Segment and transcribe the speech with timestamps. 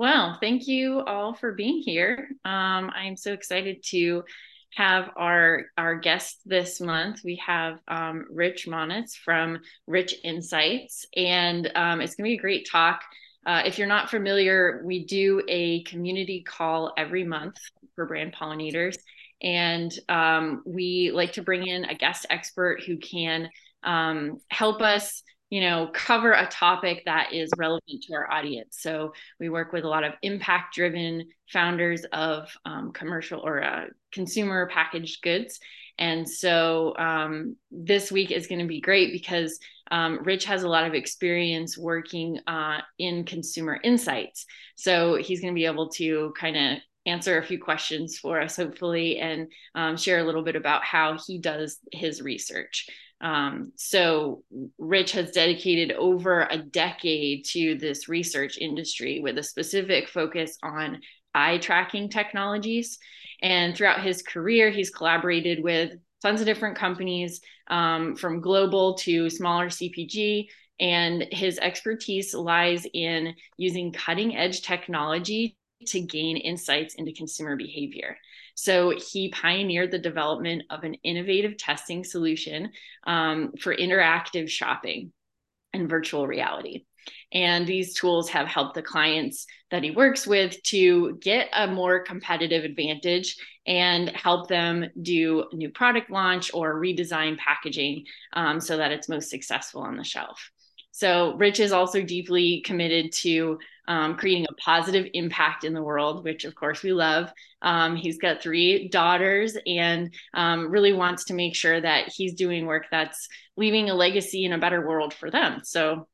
[0.00, 2.30] Well, thank you all for being here.
[2.46, 4.24] Um, I'm so excited to
[4.74, 7.20] have our our guest this month.
[7.22, 12.40] We have um, Rich Monitz from Rich Insights, and um, it's going to be a
[12.40, 13.02] great talk.
[13.44, 17.58] Uh, if you're not familiar, we do a community call every month
[17.94, 18.96] for brand pollinators,
[19.42, 23.50] and um, we like to bring in a guest expert who can
[23.82, 28.78] um, help us you know cover a topic that is relevant to our audience.
[28.80, 33.84] So we work with a lot of impact driven founders of um, commercial or uh,
[34.12, 35.58] consumer packaged goods.
[35.98, 39.58] And so um, this week is going to be great because
[39.90, 44.46] um, rich has a lot of experience working uh, in consumer insights.
[44.76, 48.56] So he's going to be able to kind of answer a few questions for us
[48.56, 52.86] hopefully and um, share a little bit about how he does his research
[53.20, 54.44] um, so
[54.78, 61.00] Rich has dedicated over a decade to this research industry with a specific focus on
[61.34, 62.98] eye tracking technologies.
[63.42, 69.28] And throughout his career, he's collaborated with tons of different companies um, from global to
[69.30, 70.46] smaller CPG.
[70.78, 78.16] And his expertise lies in using cutting edge technology to gain insights into consumer behavior.
[78.60, 82.72] So he pioneered the development of an innovative testing solution
[83.06, 85.12] um, for interactive shopping
[85.72, 86.84] and virtual reality.
[87.32, 92.04] And these tools have helped the clients that he works with to get a more
[92.04, 98.92] competitive advantage and help them do new product launch or redesign packaging um, so that
[98.92, 100.50] it's most successful on the shelf.
[100.92, 106.24] So, Rich is also deeply committed to um, creating a positive impact in the world,
[106.24, 107.32] which of course we love.
[107.62, 112.66] Um, he's got three daughters and um, really wants to make sure that he's doing
[112.66, 115.60] work that's leaving a legacy in a better world for them.
[115.64, 116.08] So,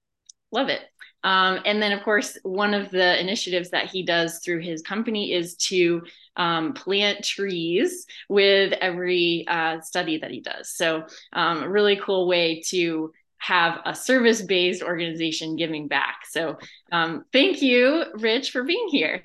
[0.53, 0.83] love it.
[1.25, 5.33] Um, and then, of course, one of the initiatives that he does through his company
[5.33, 6.03] is to
[6.37, 10.71] um, plant trees with every uh, study that he does.
[10.71, 16.21] So, um, a really cool way to have a service based organization giving back.
[16.29, 16.59] So,
[16.93, 19.23] um, thank you, Rich, for being here.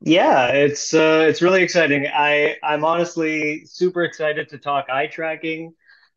[0.00, 2.06] Yeah, it's uh, it's really exciting.
[2.06, 5.74] I I'm honestly super excited to talk eye tracking.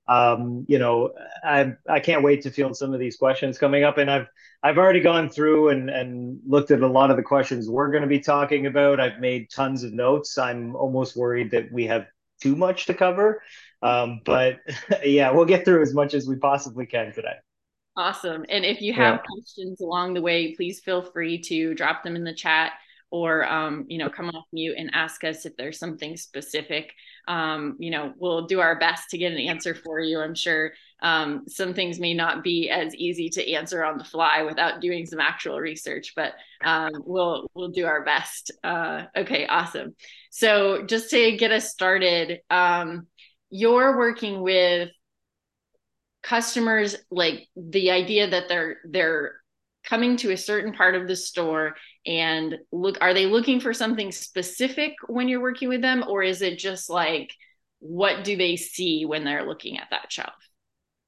[0.08, 3.97] Um, you know, I I can't wait to field some of these questions coming up,
[3.97, 4.28] and I've
[4.62, 8.03] I've already gone through and and looked at a lot of the questions we're going
[8.03, 9.00] to be talking about.
[9.00, 10.38] I've made tons of notes.
[10.38, 12.06] I'm almost worried that we have
[12.40, 13.41] too much to cover.
[13.81, 14.59] Um, but
[15.03, 17.36] yeah, we'll get through as much as we possibly can today.
[17.97, 18.46] Awesome.
[18.47, 19.22] And if you have yeah.
[19.30, 22.74] questions along the way, please feel free to drop them in the chat
[23.12, 26.94] or um, you know come off mute and ask us if there's something specific
[27.28, 30.72] um, you know we'll do our best to get an answer for you i'm sure
[31.03, 35.06] um, some things may not be as easy to answer on the fly without doing
[35.06, 36.34] some actual research but
[36.64, 39.94] um, we'll we'll do our best uh, okay awesome
[40.31, 43.08] so just to get us started um,
[43.52, 44.90] you're working with
[46.24, 49.34] customers like the idea that they're they're
[49.84, 51.76] coming to a certain part of the store
[52.06, 56.04] and look are they looking for something specific when you're working with them?
[56.08, 57.32] Or is it just like
[57.80, 60.34] what do they see when they're looking at that shelf?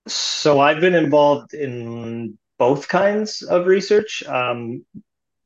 [0.07, 4.23] So i've been involved in both kinds of research.
[4.23, 4.85] Um,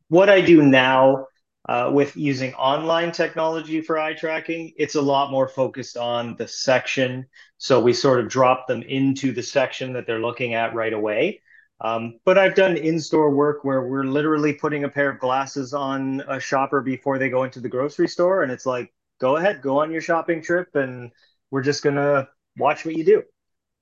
[0.10, 1.28] what i do now
[1.68, 6.48] uh, with using online technology for eye tracking, it's a lot more focused on the
[6.48, 7.26] section.
[7.58, 11.42] So we sort of drop them into the section that they're looking at right away.
[11.80, 16.22] Um, but I've done in-store work where we're literally putting a pair of glasses on
[16.28, 19.80] a shopper before they go into the grocery store, and it's like, go ahead, go
[19.80, 21.12] on your shopping trip, and
[21.52, 23.24] we're just gonna watch what you do.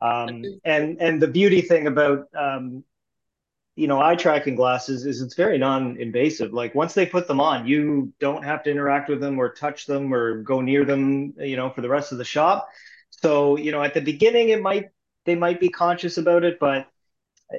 [0.01, 2.83] Um, and and the beauty thing about um,
[3.75, 6.53] you know eye tracking glasses is it's very non-invasive.
[6.53, 9.85] Like once they put them on you don't have to interact with them or touch
[9.85, 12.67] them or go near them you know for the rest of the shop.
[13.11, 14.89] So you know at the beginning it might
[15.25, 16.87] they might be conscious about it but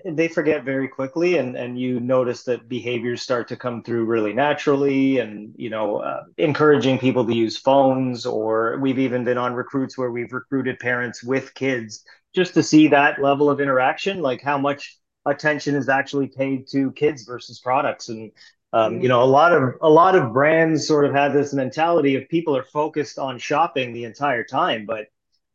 [0.05, 4.33] they forget very quickly and and you notice that behaviors start to come through really
[4.33, 9.55] naturally and you know uh, encouraging people to use phones or we've even been on
[9.55, 12.05] recruits where we've recruited parents with kids
[12.35, 16.93] just to see that level of interaction like how much attention is actually paid to
[16.93, 18.09] kids versus products.
[18.09, 18.33] And
[18.73, 22.17] um, you know a lot of a lot of brands sort of have this mentality
[22.17, 24.87] of people are focused on shopping the entire time.
[24.87, 25.07] But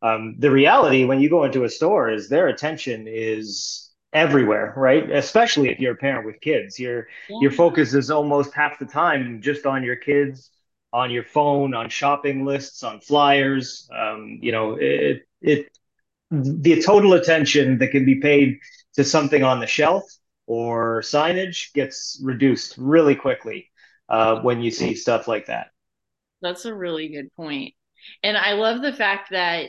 [0.01, 5.09] um, the reality when you go into a store is their attention is everywhere right?
[5.09, 6.79] Especially if you're a parent with kids.
[6.79, 7.37] Your yeah.
[7.41, 10.51] your focus is almost half the time just on your kids
[10.93, 13.89] on your phone on shopping lists on flyers.
[13.95, 15.77] Um, you know it it
[16.29, 18.59] the total attention that can be paid
[18.95, 20.03] to something on the shelf
[20.47, 23.67] or signage gets reduced really quickly.
[24.09, 25.67] uh, when you see stuff like that.
[26.41, 27.73] That's a really good point.
[28.23, 29.67] And I love the fact that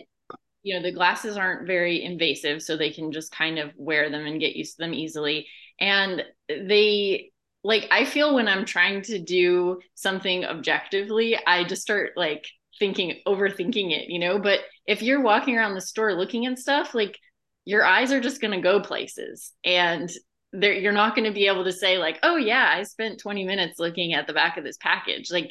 [0.62, 4.26] you know the glasses aren't very invasive so they can just kind of wear them
[4.26, 5.48] and get used to them easily
[5.80, 7.32] and they
[7.64, 12.46] like I feel when I'm trying to do something objectively I just start like
[12.78, 16.94] thinking overthinking it you know but if you're walking around the store looking at stuff
[16.94, 17.18] like
[17.64, 19.53] your eyes are just going to go places.
[19.64, 20.11] And
[20.53, 23.79] you're not going to be able to say like oh yeah i spent 20 minutes
[23.79, 25.31] looking at the back of this package.
[25.31, 25.50] Like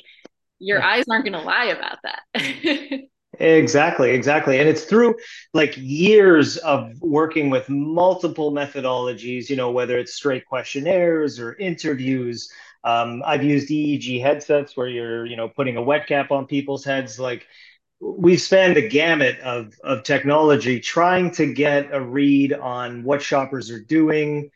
[0.60, 3.02] your eyes aren't going to lie about that.
[3.40, 4.60] Exactly exactly.
[4.60, 5.16] And it's through
[5.54, 12.52] like years of working with multiple methodologies you know whether it's straight questionnaires or interviews.
[12.84, 16.84] Um, i've used eeg headsets where you're you know putting a wet cap on people's
[16.84, 17.48] heads like
[18.02, 23.72] we've spanned the gamut of, of technology trying to get a read on what shoppers
[23.72, 24.50] are doing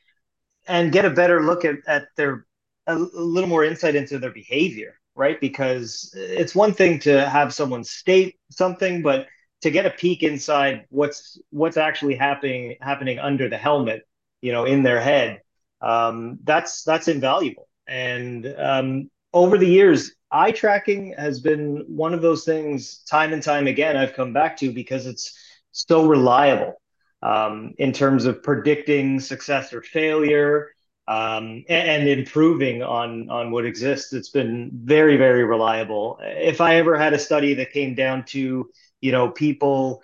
[0.68, 2.46] and get a better look at, at their
[2.88, 5.40] a, a little more insight into their behavior right?
[5.40, 9.28] Because it's one thing to have someone state something but
[9.62, 14.04] to get a peek inside what's what's actually happening happening under the helmet
[14.42, 15.42] you know in their head
[15.82, 17.68] um, that's that's invaluable.
[17.88, 23.44] And um, over the years eye tracking has been one of those things time and
[23.44, 25.38] time again I've come back to because it's
[25.72, 26.82] so reliable
[27.22, 30.72] um, in terms of predicting success or failure
[31.08, 34.12] um, and, and, improving on on what exists.
[34.12, 36.18] It's been very very reliable.
[36.22, 38.70] If I ever had a study that came down to
[39.02, 40.02] you know people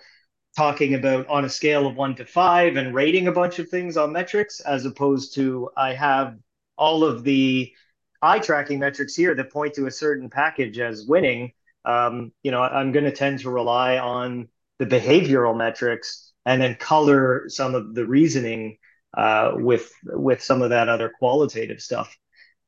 [0.56, 3.98] talking about on a scale of one to five and rating a bunch of things
[3.98, 6.38] on metrics as opposed to I have
[6.78, 7.74] all of the
[8.22, 11.54] eye tracking metrics here that point to a certain package as winning,
[11.86, 14.48] um, you know, I'm going to tend to rely on
[14.80, 18.78] the behavioral metrics and then color some of the reasoning
[19.16, 22.16] uh, with with some of that other qualitative stuff.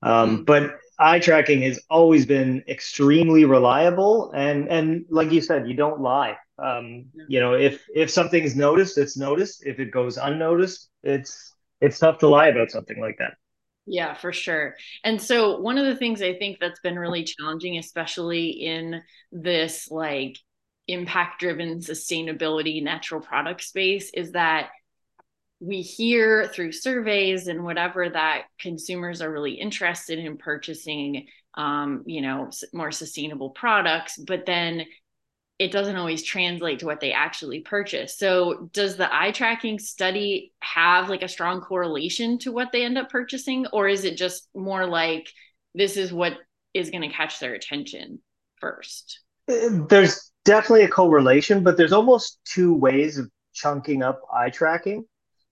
[0.01, 0.45] Um, mm.
[0.45, 6.01] But eye tracking has always been extremely reliable, and and like you said, you don't
[6.01, 6.37] lie.
[6.59, 9.65] Um, you know, if if something's noticed, it's noticed.
[9.65, 13.35] If it goes unnoticed, it's it's tough to lie about something like that.
[13.85, 14.75] Yeah, for sure.
[15.03, 19.01] And so one of the things I think that's been really challenging, especially in
[19.31, 20.37] this like
[20.87, 24.69] impact driven sustainability natural product space, is that
[25.59, 32.21] we hear through surveys and whatever that consumers are really interested in purchasing um, you
[32.21, 34.85] know more sustainable products but then
[35.63, 38.17] it doesn't always translate to what they actually purchase.
[38.17, 42.97] So, does the eye tracking study have like a strong correlation to what they end
[42.97, 45.29] up purchasing, or is it just more like
[45.73, 46.33] this is what
[46.73, 48.19] is going to catch their attention
[48.59, 49.21] first?
[49.47, 55.05] There's definitely a correlation, but there's almost two ways of chunking up eye tracking.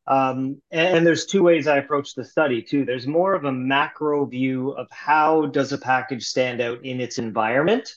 [0.07, 2.83] Um, and, and there's two ways I approach the study too.
[2.83, 7.17] There's more of a macro view of how does a package stand out in its
[7.17, 7.95] environment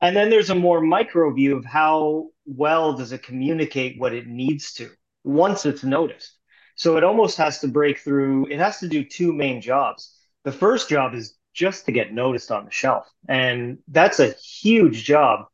[0.00, 4.26] and then there's a more micro view of how well does it communicate what it
[4.26, 4.90] needs to
[5.24, 6.34] once it's noticed.
[6.76, 10.16] So it almost has to break through, it has to do two main jobs.
[10.44, 13.10] The first job is just to get noticed on the shelf.
[13.28, 15.46] And that's a huge job.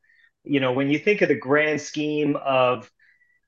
[0.45, 2.91] You know, when you think of the grand scheme of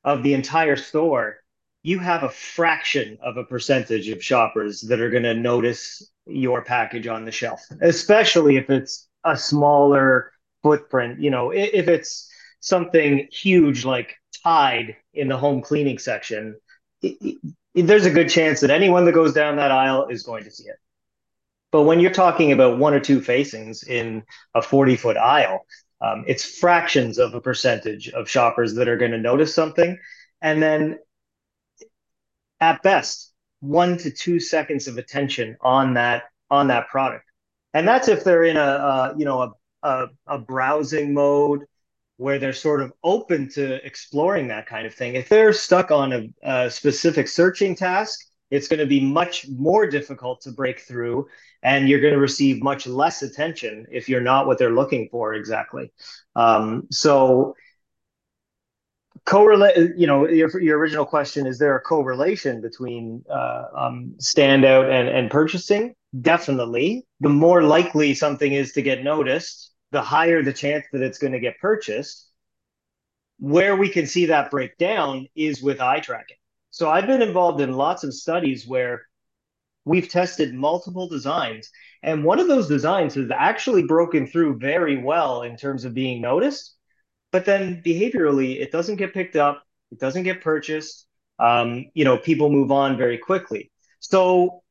[0.02, 1.38] of the entire store,
[1.82, 6.64] you have a fraction of a percentage of shoppers that are going to notice your
[6.64, 10.32] package on the shelf, especially if it's a smaller
[10.67, 11.20] footprint.
[11.20, 16.56] You know, if, it's something huge like Tide in the home cleaning section,
[17.03, 17.39] it,
[17.73, 20.51] it, there's a good chance that anyone that goes down that aisle is going to
[20.51, 20.75] see it.
[21.70, 24.25] But when you're talking about one or two facings in
[24.56, 25.65] a 40 foot aisle,
[26.01, 29.96] um, it's fractions of a percentage of shoppers that are going to notice something.
[30.43, 30.99] And then
[32.61, 37.25] at best, one to two seconds of attention on that on that product.
[37.73, 39.53] And that's if they're in a, uh, you know, a
[39.83, 41.65] a, a browsing mode
[42.19, 45.15] where they're sort of open to exploring that kind of thing.
[45.15, 49.87] If they're stuck on a, a specific searching task, it's going to be much more
[49.87, 51.27] difficult to break through,
[51.63, 55.35] and you're going to receive much less attention if you're not what they're looking for
[55.35, 55.91] exactly.
[56.37, 57.56] Um, so,
[59.25, 59.97] correlate.
[59.97, 65.09] You know, your your original question is there a correlation between uh, um, standout and
[65.09, 65.95] and purchasing?
[66.20, 67.06] Definitely.
[67.20, 71.32] The more likely something is to get noticed, the higher the chance that it's going
[71.32, 72.31] to get purchased.
[73.39, 76.39] Where we can see that breakdown is with eye tracking.
[76.70, 79.03] So I've been involved in lots of studies where
[79.85, 81.70] we've tested multiple designs.
[82.03, 86.20] And one of those designs has actually broken through very well in terms of being
[86.20, 86.75] noticed.
[87.31, 91.06] But then behaviorally, it doesn't get picked up, it doesn't get purchased.
[91.39, 93.70] Um, you know, people move on very quickly.
[94.01, 94.63] So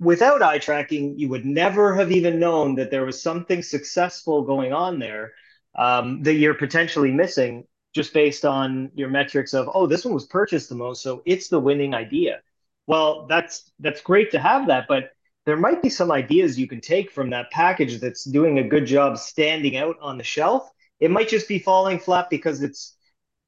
[0.00, 4.72] without eye tracking, you would never have even known that there was something successful going
[4.72, 5.34] on there
[5.78, 7.64] um, that you're potentially missing
[7.94, 11.48] just based on your metrics of, oh, this one was purchased the most, so it's
[11.48, 12.40] the winning idea.
[12.86, 15.10] Well, that's that's great to have that, but
[15.46, 18.86] there might be some ideas you can take from that package that's doing a good
[18.86, 20.68] job standing out on the shelf.
[20.98, 22.96] It might just be falling flat because it's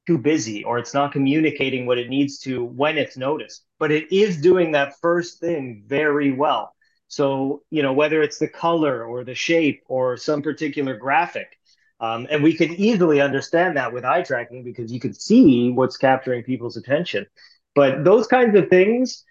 [0.07, 4.12] too busy or it's not communicating what it needs to when it's noticed, but it
[4.12, 6.73] is doing that first thing very well.
[7.09, 11.59] So, you know, whether it's the color or the shape or some particular graphic,
[11.99, 15.97] um, and we can easily understand that with eye tracking because you can see what's
[15.97, 17.27] capturing people's attention.
[17.75, 19.25] But those kinds of things,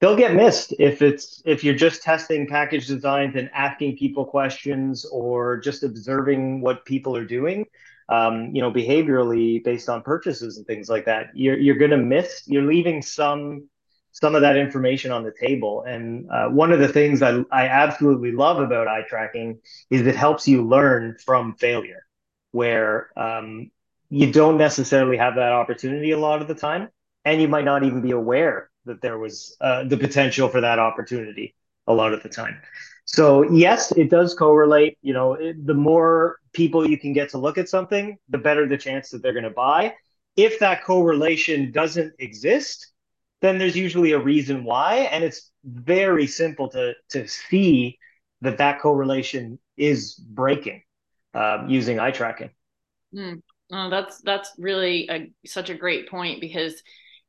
[0.00, 5.04] they'll get missed if it's if you're just testing package designs and asking people questions
[5.10, 7.64] or just observing what people are doing
[8.08, 11.96] um, you know behaviorally based on purchases and things like that you're you're going to
[11.96, 13.68] miss you're leaving some
[14.12, 17.66] some of that information on the table and uh, one of the things that i
[17.66, 19.58] absolutely love about eye tracking
[19.90, 22.04] is it helps you learn from failure
[22.52, 23.70] where um,
[24.10, 26.88] you don't necessarily have that opportunity a lot of the time
[27.24, 30.78] and you might not even be aware that there was uh, the potential for that
[30.78, 31.54] opportunity
[31.86, 32.60] a lot of the time.
[33.04, 34.98] So yes, it does correlate.
[35.02, 38.66] You know, it, the more people you can get to look at something, the better
[38.66, 39.94] the chance that they're going to buy.
[40.36, 42.92] If that correlation doesn't exist,
[43.40, 47.98] then there's usually a reason why, and it's very simple to to see
[48.40, 50.82] that that correlation is breaking
[51.34, 52.50] uh, using eye tracking.
[53.14, 53.42] Mm.
[53.70, 56.82] Oh, that's that's really a, such a great point because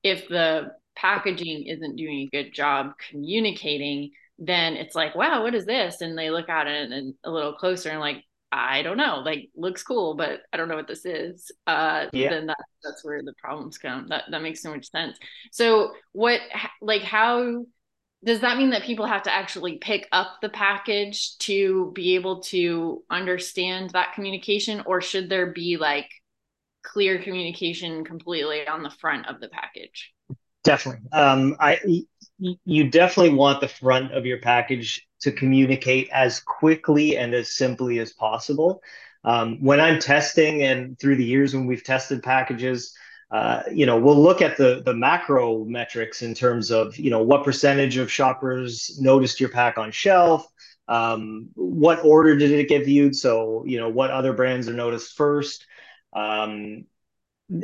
[0.03, 5.65] if the packaging isn't doing a good job communicating, then it's like, wow, what is
[5.65, 6.01] this?
[6.01, 9.49] And they look at it and a little closer and like, I don't know, like
[9.55, 11.51] looks cool, but I don't know what this is.
[11.67, 12.29] Uh, yeah.
[12.29, 14.07] then that, that's where the problems come.
[14.09, 15.17] That that makes so much sense.
[15.51, 16.41] So what,
[16.81, 17.65] like, how
[18.23, 22.41] does that mean that people have to actually pick up the package to be able
[22.43, 26.09] to understand that communication, or should there be like
[26.83, 30.11] clear communication completely on the front of the package?
[30.63, 31.07] Definitely.
[31.11, 32.03] Um, I
[32.65, 37.99] you definitely want the front of your package to communicate as quickly and as simply
[37.99, 38.81] as possible.
[39.23, 42.95] Um, when I'm testing and through the years when we've tested packages,
[43.31, 47.21] uh, you know, we'll look at the the macro metrics in terms of you know
[47.21, 50.47] what percentage of shoppers noticed your pack on shelf,
[50.87, 55.15] um, what order did it get viewed, so you know what other brands are noticed
[55.15, 55.67] first,
[56.13, 56.85] um,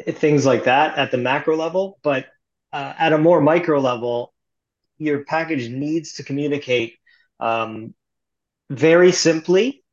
[0.07, 1.97] things like that at the macro level.
[2.03, 2.27] But
[2.71, 4.33] uh, at a more micro level,
[4.99, 6.97] your package needs to communicate
[7.39, 7.93] um,
[8.69, 9.83] very simply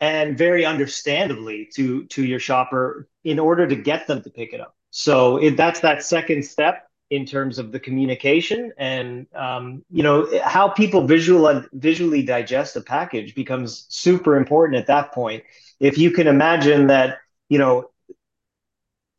[0.00, 4.60] and very understandably to to your shopper in order to get them to pick it
[4.60, 4.74] up.
[4.90, 10.28] So it, that's that second step in terms of the communication and um, you know
[10.42, 15.42] how people visual visually digest a package becomes super important at that point.
[15.80, 17.90] If you can imagine that you know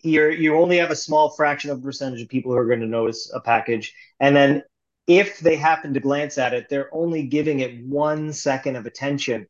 [0.01, 2.87] you're you only have a small fraction of percentage of people who are going to
[2.87, 4.63] notice a package and then
[5.09, 9.45] if they happen to glance at it they're only giving it one second of attention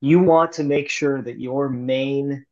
[0.00, 2.44] you want to make sure that your main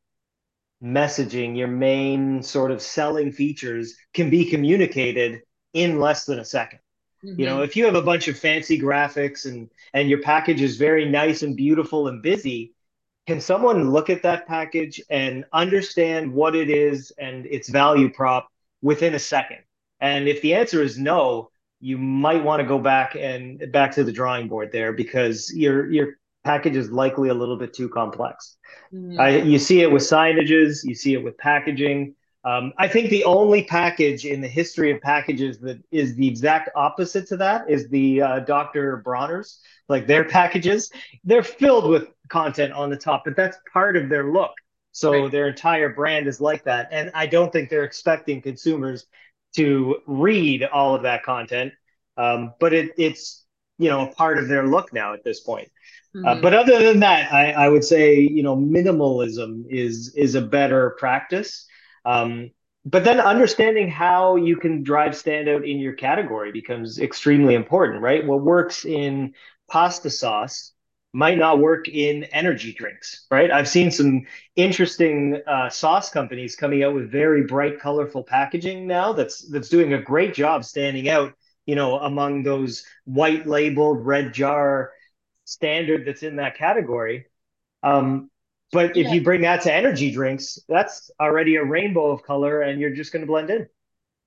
[0.82, 5.40] messaging your main sort of selling features can be communicated
[5.72, 6.78] in less than a 2nd
[7.24, 7.40] mm-hmm.
[7.40, 7.64] you know mm-hmm.
[7.64, 11.42] if you have a bunch of fancy graphics and and your package is very nice
[11.42, 12.74] and beautiful and busy
[13.30, 18.48] can someone look at that package and understand what it is and its value prop
[18.82, 19.58] within a second?
[20.00, 24.04] And if the answer is no, you might want to go back and back to
[24.04, 28.56] the drawing board there because your your package is likely a little bit too complex.
[28.92, 29.20] Mm-hmm.
[29.20, 32.14] I, you see it with signages, you see it with packaging.
[32.42, 36.70] Um, I think the only package in the history of packages that is the exact
[36.74, 39.02] opposite to that is the uh, Dr.
[39.04, 39.60] Bronner's.
[39.88, 40.90] Like their packages,
[41.24, 44.52] they're filled with content on the top, but that's part of their look.
[44.92, 45.30] So right.
[45.32, 46.88] their entire brand is like that.
[46.90, 49.06] And I don't think they're expecting consumers
[49.56, 51.72] to read all of that content.
[52.16, 53.44] Um, but it, it's,
[53.78, 55.68] you know, a part of their look now at this point.
[56.14, 56.26] Uh, mm-hmm.
[56.26, 60.42] Uh, but other than that, I, I, would say, you know, minimalism is, is a
[60.42, 61.66] better practice.
[62.04, 62.50] Um,
[62.84, 68.26] but then understanding how you can drive standout in your category becomes extremely important, right?
[68.26, 69.34] What works in
[69.68, 70.72] pasta sauce
[71.12, 73.50] might not work in energy drinks, right?
[73.50, 79.12] I've seen some interesting uh, sauce companies coming out with very bright, colorful packaging now.
[79.12, 81.34] That's that's doing a great job standing out,
[81.66, 84.92] you know, among those white labeled red jar
[85.44, 87.26] standard that's in that category.
[87.82, 88.30] Um,
[88.72, 89.14] but if yeah.
[89.14, 93.12] you bring that to energy drinks, that's already a rainbow of color, and you're just
[93.12, 93.66] going to blend in.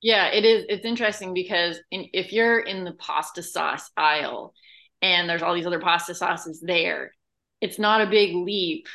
[0.01, 0.65] Yeah, it is.
[0.67, 4.53] It's interesting because in, if you're in the pasta sauce aisle
[5.03, 7.11] and there's all these other pasta sauces there.
[7.61, 8.87] It's not a big leap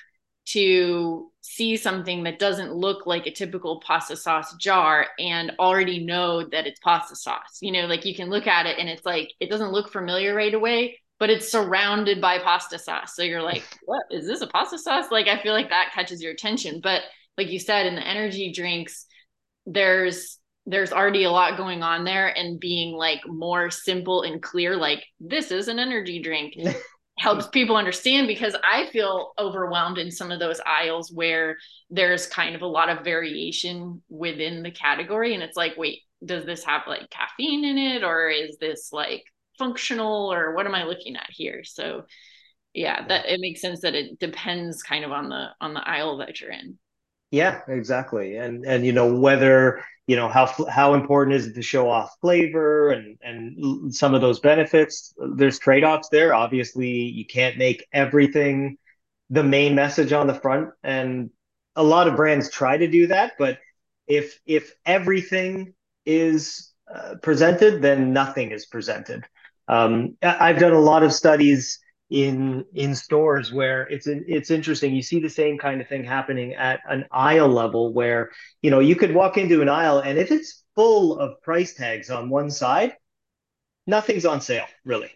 [0.46, 6.42] to see something that doesn't look like a typical pasta sauce jar and already know
[6.48, 7.58] that it's pasta sauce.
[7.60, 10.34] You know, like you can look at it and it's like it doesn't look familiar
[10.34, 13.14] right away, but it's surrounded by pasta sauce.
[13.14, 15.10] So you're like, what is this a pasta sauce?
[15.10, 16.80] Like I feel like that catches your attention.
[16.82, 17.02] But
[17.36, 19.04] like you said, in the energy drinks,
[19.66, 20.37] there's
[20.68, 25.02] there's already a lot going on there and being like more simple and clear, like
[25.18, 26.54] this is an energy drink.
[27.18, 31.56] helps people understand because I feel overwhelmed in some of those aisles where
[31.90, 35.34] there's kind of a lot of variation within the category.
[35.34, 39.24] And it's like, wait, does this have like caffeine in it or is this like
[39.58, 41.64] functional or what am I looking at here?
[41.64, 42.04] So
[42.72, 46.18] yeah, that it makes sense that it depends kind of on the on the aisle
[46.18, 46.78] that you're in.
[47.32, 48.36] Yeah, exactly.
[48.36, 52.16] And and you know whether you know how how important is it to show off
[52.22, 55.14] flavor and and some of those benefits.
[55.36, 56.34] There's trade offs there.
[56.34, 58.78] Obviously, you can't make everything
[59.28, 61.28] the main message on the front, and
[61.76, 63.34] a lot of brands try to do that.
[63.38, 63.58] But
[64.06, 65.74] if if everything
[66.06, 69.26] is uh, presented, then nothing is presented.
[69.68, 74.94] Um, I've done a lot of studies in in stores where it's it's interesting.
[74.94, 78.30] You see the same kind of thing happening at an aisle level where
[78.62, 82.10] you know you could walk into an aisle and if it's full of price tags
[82.10, 82.94] on one side,
[83.86, 85.10] nothing's on sale really.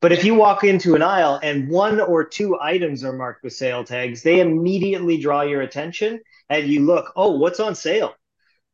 [0.00, 3.52] But if you walk into an aisle and one or two items are marked with
[3.52, 8.14] sale tags, they immediately draw your attention and you look, oh, what's on sale?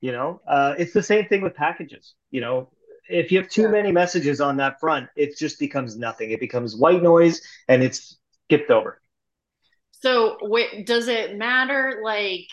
[0.01, 2.15] You know, uh, it's the same thing with packages.
[2.31, 2.71] You know,
[3.09, 3.69] if you have too yeah.
[3.69, 6.31] many messages on that front, it just becomes nothing.
[6.31, 9.01] It becomes white noise and it's skipped over.
[9.91, 12.49] So, wait, does it matter like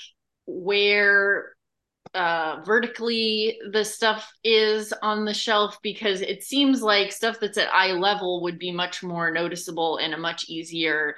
[0.46, 1.54] where
[2.14, 5.78] uh, vertically the stuff is on the shelf?
[5.84, 10.14] Because it seems like stuff that's at eye level would be much more noticeable and
[10.14, 11.16] a much easier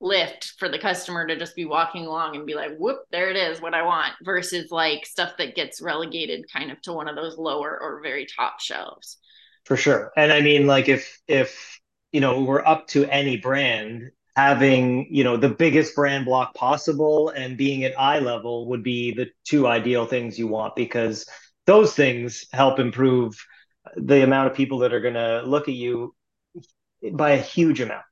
[0.00, 3.36] lift for the customer to just be walking along and be like, whoop, there it
[3.36, 7.16] is, what I want, versus like stuff that gets relegated kind of to one of
[7.16, 9.18] those lower or very top shelves.
[9.64, 10.12] For sure.
[10.16, 11.80] And I mean, like if if
[12.12, 17.30] you know we're up to any brand, having you know the biggest brand block possible
[17.30, 21.28] and being at eye level would be the two ideal things you want because
[21.66, 23.34] those things help improve
[23.96, 26.14] the amount of people that are going to look at you
[27.12, 28.04] by a huge amount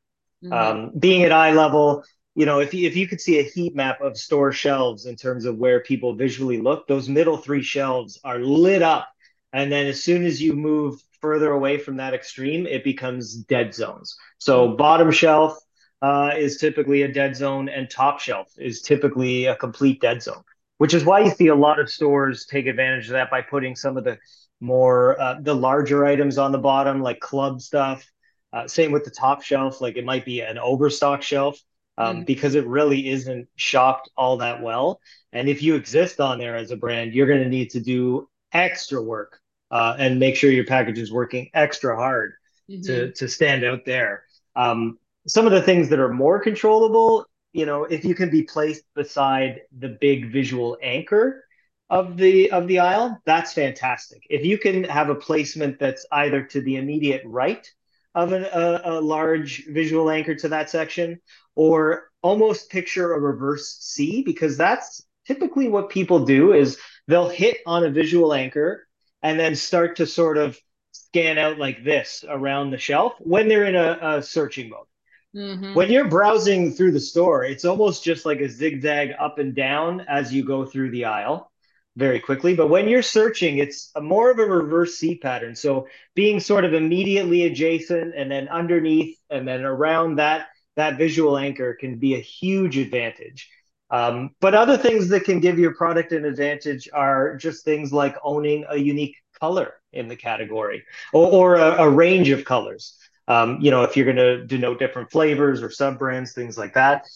[0.44, 0.52] Mm-hmm.
[0.52, 3.74] Um, being at eye level, you know, if you, if you could see a heat
[3.74, 8.20] map of store shelves in terms of where people visually look, those middle three shelves
[8.22, 9.08] are lit up.
[9.52, 13.74] And then as soon as you move further away from that extreme, it becomes dead
[13.74, 14.16] zones.
[14.38, 15.58] So bottom shelf
[16.02, 20.42] uh, is typically a dead zone, and top shelf is typically a complete dead zone,
[20.76, 23.74] which is why you see a lot of stores take advantage of that by putting
[23.74, 24.18] some of the
[24.60, 28.06] more uh, the larger items on the bottom, like club stuff
[28.56, 31.60] uh, same with the top shelf, like it might be an overstock shelf
[31.98, 32.26] um, mm.
[32.26, 34.98] because it really isn't shopped all that well.
[35.30, 38.30] And if you exist on there as a brand, you're going to need to do
[38.52, 39.40] extra work
[39.70, 42.32] uh, and make sure your package is working extra hard
[42.70, 42.80] mm-hmm.
[42.82, 44.22] to to stand out there.
[44.54, 48.44] Um, some of the things that are more controllable, you know, if you can be
[48.44, 51.44] placed beside the big visual anchor
[51.90, 54.22] of the of the aisle, that's fantastic.
[54.30, 57.70] If you can have a placement that's either to the immediate right
[58.16, 61.20] of an, a, a large visual anchor to that section,
[61.54, 67.58] or almost picture a reverse C, because that's typically what people do is they'll hit
[67.66, 68.88] on a visual anchor
[69.22, 70.58] and then start to sort of
[70.92, 74.86] scan out like this around the shelf when they're in a, a searching mode.
[75.34, 75.74] Mm-hmm.
[75.74, 80.00] When you're browsing through the store, it's almost just like a zigzag up and down
[80.08, 81.52] as you go through the aisle
[81.96, 82.54] very quickly.
[82.54, 85.56] But when you're searching, it's a more of a reverse C pattern.
[85.56, 91.38] So being sort of immediately adjacent and then underneath and then around that that visual
[91.38, 93.50] anchor can be a huge advantage.
[93.90, 98.16] Um, but other things that can give your product an advantage are just things like
[98.22, 102.98] owning a unique color in the category or, or a, a range of colors.
[103.28, 106.74] Um, you know, if you're going to denote different flavors or sub brands, things like
[106.74, 107.06] that.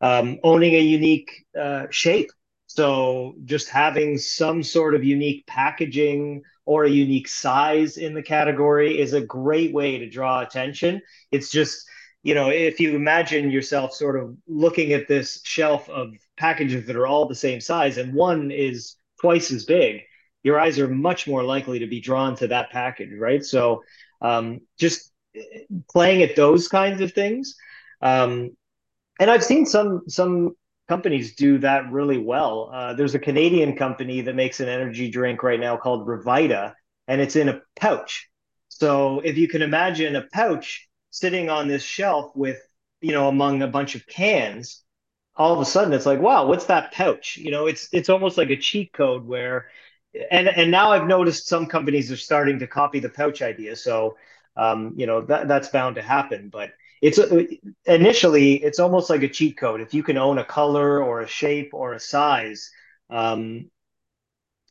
[0.00, 2.30] Um, owning a unique uh, shape
[2.72, 9.00] so just having some sort of unique packaging or a unique size in the category
[9.00, 11.02] is a great way to draw attention.
[11.32, 11.84] It's just,
[12.22, 16.94] you know, if you imagine yourself sort of looking at this shelf of packages that
[16.94, 20.02] are all the same size and one is twice as big,
[20.44, 23.44] your eyes are much more likely to be drawn to that package, right?
[23.44, 23.82] So
[24.20, 25.10] um, just
[25.90, 27.56] playing at those kinds of things.
[28.00, 28.50] Um,
[29.18, 30.54] and I've seen some some
[30.90, 32.68] companies do that really well.
[32.74, 36.74] Uh, there's a Canadian company that makes an energy drink right now called Revita,
[37.06, 38.28] and it's in a pouch.
[38.66, 42.58] So if you can imagine a pouch sitting on this shelf with,
[43.00, 44.82] you know, among a bunch of cans,
[45.36, 47.36] all of a sudden it's like, wow, what's that pouch?
[47.36, 49.68] You know, it's it's almost like a cheat code where
[50.28, 53.76] and and now I've noticed some companies are starting to copy the pouch idea.
[53.76, 54.16] So
[54.56, 57.18] um, you know, that that's bound to happen, but it's
[57.86, 59.80] initially it's almost like a cheat code.
[59.80, 62.70] If you can own a color or a shape or a size,
[63.08, 63.70] um,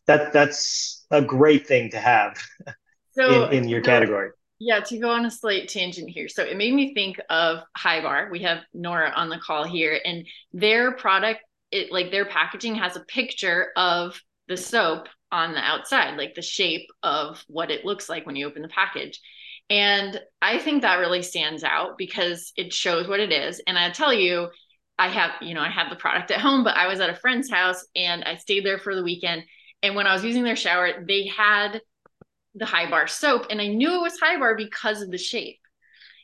[0.06, 2.38] that that's a great thing to have
[3.12, 4.32] so, in, in your category.
[4.60, 6.28] Yeah, to go on a slight tangent here.
[6.28, 8.30] So it made me think of HiBAR.
[8.30, 11.40] We have Nora on the call here, and their product,
[11.72, 16.42] it like their packaging has a picture of the soap on the outside, like the
[16.42, 19.20] shape of what it looks like when you open the package.
[19.70, 23.62] And I think that really stands out because it shows what it is.
[23.68, 24.50] And I tell you,
[24.98, 27.16] I have, you know, I have the product at home, but I was at a
[27.16, 29.44] friend's house and I stayed there for the weekend.
[29.84, 31.82] And when I was using their shower, they had
[32.56, 35.60] the HiBAR soap and I knew it was HiBAR because of the shape.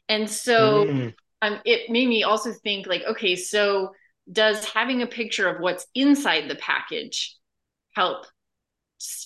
[0.10, 1.14] And so mm.
[1.42, 3.92] um, it made me also think like, okay, so
[4.32, 7.38] does having a picture of what's inside the package
[7.96, 8.26] help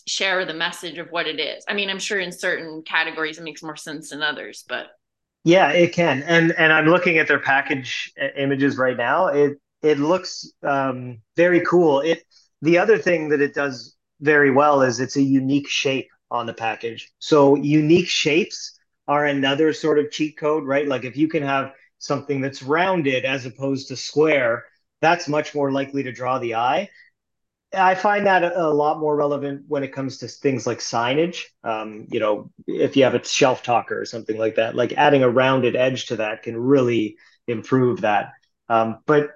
[0.08, 1.64] share the message of what it is.
[1.68, 4.88] I mean, I'm sure in certain categories it makes more sense than others, but
[5.44, 6.24] yeah, it can.
[6.24, 9.28] And and I'm looking at their package uh, images right now.
[9.28, 12.02] It it looks um, very cool.
[12.02, 12.24] It
[12.62, 16.54] the other thing that it does very well is it's a unique shape on the
[16.54, 17.12] package.
[17.20, 20.88] So unique shapes are another sort of cheat code, right?
[20.88, 24.66] Like if you can have something that's rounded as opposed to square,
[25.02, 26.90] that's much more likely to draw the eye.
[27.74, 31.44] I find that a, lot more relevant when it comes to things like signage.
[31.64, 35.22] Um, you know, if you have a shelf talker or something like that, like adding
[35.22, 38.32] a rounded edge to that can really improve that.
[38.70, 39.32] Um, but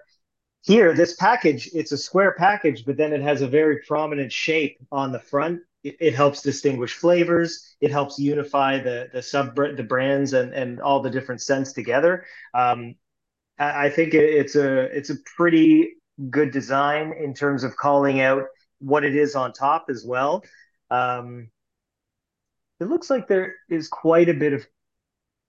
[0.63, 4.77] here, this package, it's a square package, but then it has a very prominent shape
[4.91, 5.61] on the front.
[5.83, 7.75] It, it helps distinguish flavors.
[7.81, 12.25] It helps unify the the sub the brands and and all the different scents together.
[12.53, 12.95] Um,
[13.59, 15.95] I, think it, it's a it's a pretty
[16.29, 18.43] good design in terms of calling out
[18.79, 20.43] what it is on top as well.
[20.91, 21.49] Um,
[22.79, 24.65] it looks like there is quite a bit of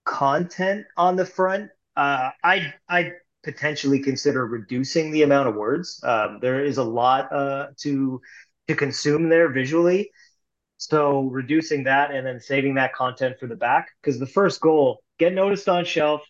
[0.05, 1.69] content on the front.
[1.95, 3.11] Uh, I I
[3.43, 6.01] potentially consider reducing the amount of words.
[6.03, 8.21] Um, there is a lot uh, to
[8.67, 10.11] to consume there visually,
[10.77, 15.03] so reducing that and then saving that content for the back because the first goal
[15.19, 16.21] get noticed on shelf,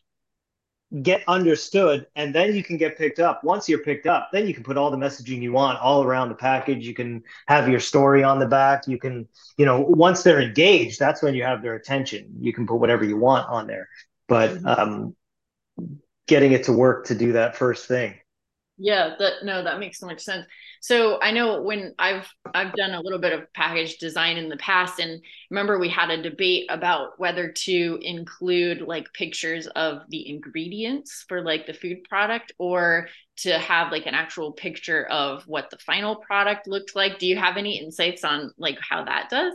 [1.01, 3.43] get understood and then you can get picked up.
[3.43, 6.29] Once you're picked up then you can put all the messaging you want all around
[6.29, 6.87] the package.
[6.87, 8.87] You can have your story on the back.
[8.87, 9.27] You can
[9.57, 12.35] you know once they're engaged that's when you have their attention.
[12.39, 13.89] You can put whatever you want on there.
[14.27, 14.67] But mm-hmm.
[14.67, 15.15] um
[16.27, 18.15] getting it to work to do that first thing.
[18.77, 20.45] Yeah that no that makes so much sense
[20.85, 24.57] so i know when i've i've done a little bit of package design in the
[24.57, 30.29] past and remember we had a debate about whether to include like pictures of the
[30.29, 35.69] ingredients for like the food product or to have like an actual picture of what
[35.69, 37.19] the final product looked like.
[37.19, 39.53] Do you have any insights on like how that does?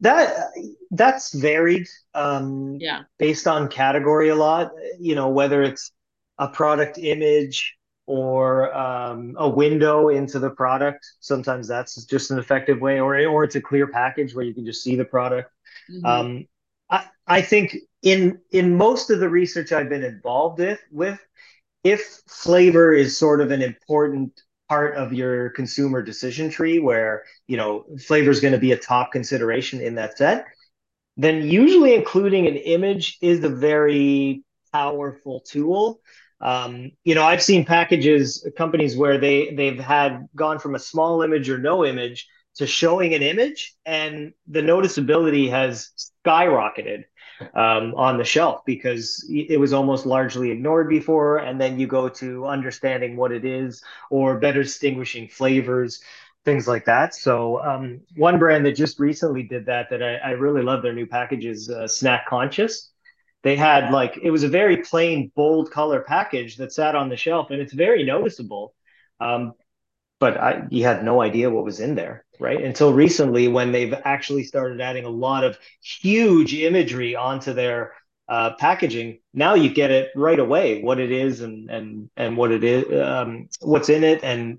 [0.00, 0.50] That
[0.90, 3.02] that's varied um yeah.
[3.18, 4.72] based on category a lot.
[4.98, 5.92] You know whether it's
[6.38, 11.06] a product image or um, a window into the product.
[11.20, 14.64] Sometimes that's just an effective way, or or it's a clear package where you can
[14.64, 15.50] just see the product.
[15.90, 16.06] Mm-hmm.
[16.06, 16.46] Um,
[16.90, 21.20] I I think in in most of the research I've been involved with with
[21.84, 27.56] if flavor is sort of an important part of your consumer decision tree where you
[27.56, 30.46] know flavor is going to be a top consideration in that set
[31.16, 36.00] then usually including an image is a very powerful tool
[36.40, 41.22] um, you know, I've seen packages, companies where they they've had gone from a small
[41.22, 42.26] image or no image
[42.56, 45.90] to showing an image, and the noticeability has
[46.26, 47.04] skyrocketed
[47.54, 51.38] um, on the shelf because it was almost largely ignored before.
[51.38, 56.02] And then you go to understanding what it is or better distinguishing flavors,
[56.44, 57.14] things like that.
[57.14, 60.92] So um, one brand that just recently did that that I, I really love their
[60.92, 62.90] new package is uh, Snack Conscious
[63.42, 67.16] they had like it was a very plain bold color package that sat on the
[67.16, 68.74] shelf and it's very noticeable.
[69.20, 69.52] Um,
[70.18, 72.64] but I, you had no idea what was in there right?
[72.64, 77.92] Until recently when they've actually started adding a lot of huge imagery onto their
[78.28, 82.52] uh, packaging now you get it right away what it is and and and what
[82.52, 84.58] it is um, what's in it and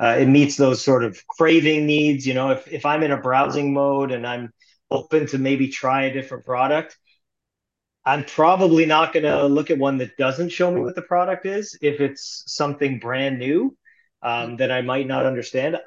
[0.00, 2.26] uh, it meets those sort of craving needs.
[2.26, 4.52] You know if, if i'm in a browsing mode and i'm
[4.90, 6.98] open to maybe try a different product
[8.06, 11.46] I'm probably not going to look at one that doesn't show me what the product
[11.46, 13.76] is if it's something brand new
[14.22, 15.78] um, that I might not understand.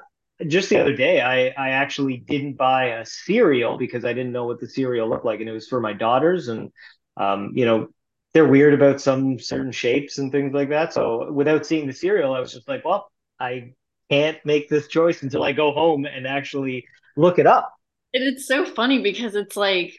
[0.46, 4.46] Just the other day, I, I actually didn't buy a cereal because I didn't know
[4.46, 6.48] what the cereal looked like, and it was for my daughters.
[6.48, 6.70] And
[7.16, 7.88] um, you know,
[8.32, 10.92] they're weird about some certain shapes and things like that.
[10.92, 13.72] So without seeing the cereal, I was just like, well, I
[14.10, 17.72] can't make this choice until I go home and actually look it up.
[18.14, 19.98] And it's so funny because it's like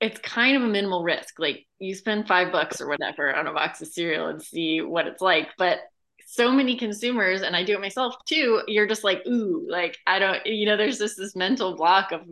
[0.00, 1.38] it's kind of a minimal risk.
[1.38, 5.06] Like you spend five bucks or whatever on a box of cereal and see what
[5.06, 5.48] it's like.
[5.58, 5.78] But
[6.26, 10.18] so many consumers, and I do it myself too, you're just like, ooh, like I
[10.18, 12.22] don't, you know, there's just this mental block of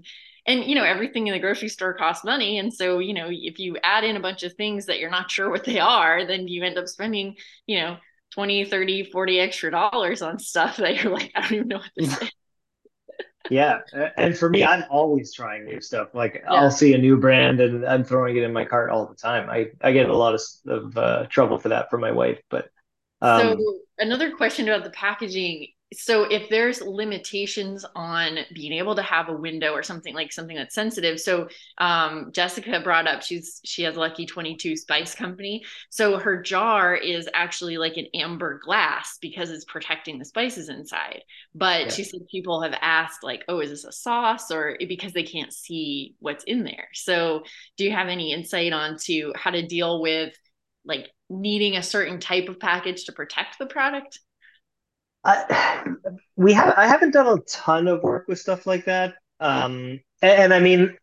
[0.46, 3.58] and you know everything in the grocery store costs money and so you know if
[3.58, 6.48] you add in a bunch of things that you're not sure what they are then
[6.48, 7.96] you end up spending you know
[8.32, 11.90] 20 30 40 extra dollars on stuff that you're like i don't even know what
[11.96, 12.30] this is
[13.50, 13.80] yeah
[14.16, 16.08] and for me i'm always trying new stuff.
[16.14, 16.52] Like yeah.
[16.52, 19.48] i'll see a new brand and i'm throwing it in my cart all the time.
[19.50, 22.68] I i get a lot of, of uh, trouble for that from my wife but
[23.22, 29.02] um, so another question about the packaging so if there's limitations on being able to
[29.02, 33.60] have a window or something like something that's sensitive so um, jessica brought up she's
[33.64, 35.64] she has lucky 22 spice company.
[35.90, 41.22] So her jar is actually like an amber glass because it's protecting the spices inside.
[41.54, 41.88] But yeah.
[41.90, 45.52] she said people have asked like oh is this a sauce or because they can't
[45.52, 46.88] see what's in there.
[46.94, 47.42] So
[47.76, 50.34] do you have any insight on to how to deal with
[50.84, 54.20] like needing a certain type of package to protect the product
[55.26, 55.84] I,
[56.36, 59.14] we have I haven't done a ton of work with stuff like that.
[59.40, 60.96] Um, and, and, I mean,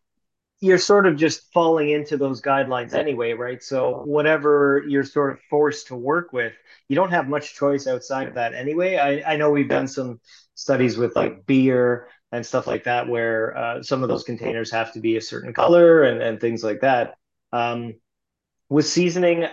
[0.60, 3.62] you're sort of just falling into those guidelines anyway, right?
[3.62, 6.54] So whatever you're sort of forced to work with,
[6.88, 8.96] you don't have much choice outside of that anyway.
[8.96, 10.20] I, I know we've done some
[10.54, 14.92] studies with like beer and stuff like that, where uh, some of those containers have
[14.94, 17.14] to be a certain color and, and things like that.
[17.52, 17.94] Um,
[18.68, 19.46] with seasoning,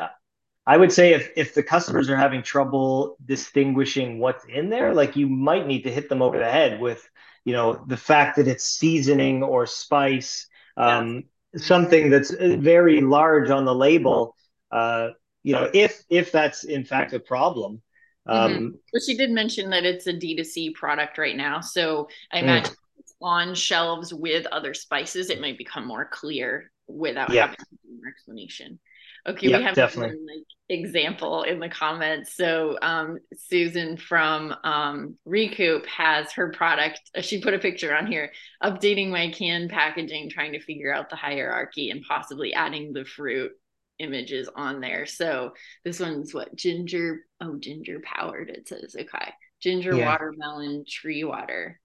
[0.71, 5.17] I would say if if the customers are having trouble distinguishing what's in there, like
[5.17, 7.09] you might need to hit them over the head with,
[7.43, 11.61] you know, the fact that it's seasoning or spice, um, yeah.
[11.61, 14.33] something that's very large on the label.
[14.71, 15.09] Uh,
[15.43, 17.81] you know, if if that's in fact a problem.
[18.25, 18.67] Um, mm-hmm.
[18.93, 22.43] But she did mention that it's a D2C product right now, so I mm.
[22.43, 22.75] imagine mm.
[23.21, 27.47] on shelves with other spices, it might become more clear without yeah.
[27.47, 27.57] having
[27.89, 28.79] more explanation.
[29.27, 32.35] Okay, yep, we have definitely one, like example in the comments.
[32.35, 36.99] So um, Susan from um, Recoup has her product.
[37.15, 38.31] Uh, she put a picture on here,
[38.63, 43.51] updating my can packaging, trying to figure out the hierarchy and possibly adding the fruit
[43.99, 45.05] images on there.
[45.05, 45.51] So
[45.85, 47.25] this one's what ginger.
[47.39, 48.49] Oh, ginger powered.
[48.49, 50.07] It says okay, ginger yeah.
[50.07, 51.79] watermelon tree water.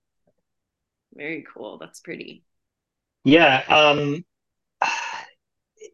[1.15, 1.79] Very cool.
[1.79, 2.45] That's pretty.
[3.25, 3.63] Yeah.
[3.69, 4.25] Um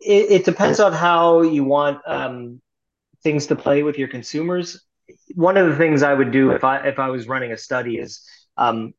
[0.01, 2.61] it, it depends on how you want um,
[3.23, 4.85] things to play with your consumers.
[5.35, 7.99] One of the things I would do if I if I was running a study
[7.99, 8.27] is
[8.57, 8.95] um,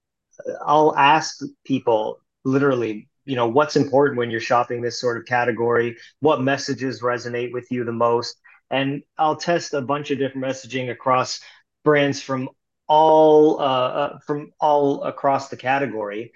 [0.66, 5.98] I'll ask people literally, you know, what's important when you're shopping this sort of category,
[6.20, 8.38] what messages resonate with you the most,
[8.70, 11.40] and I'll test a bunch of different messaging across
[11.84, 12.50] brands from
[12.88, 16.32] all uh, uh, from all across the category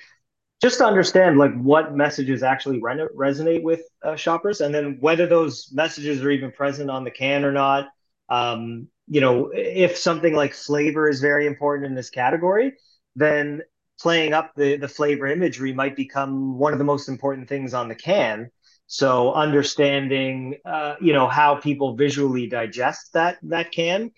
[0.62, 5.28] just to understand like what messages actually re- resonate with uh, shoppers and then whether
[5.28, 7.90] those messages are even present on the can or not.
[8.30, 12.74] Um, you know if something like flavor is very important in this category
[13.16, 13.62] then
[14.00, 17.88] playing up the the flavor imagery might become one of the most important things on
[17.88, 18.52] the can.
[18.88, 24.12] So understanding uh, you know how people visually digest that that can.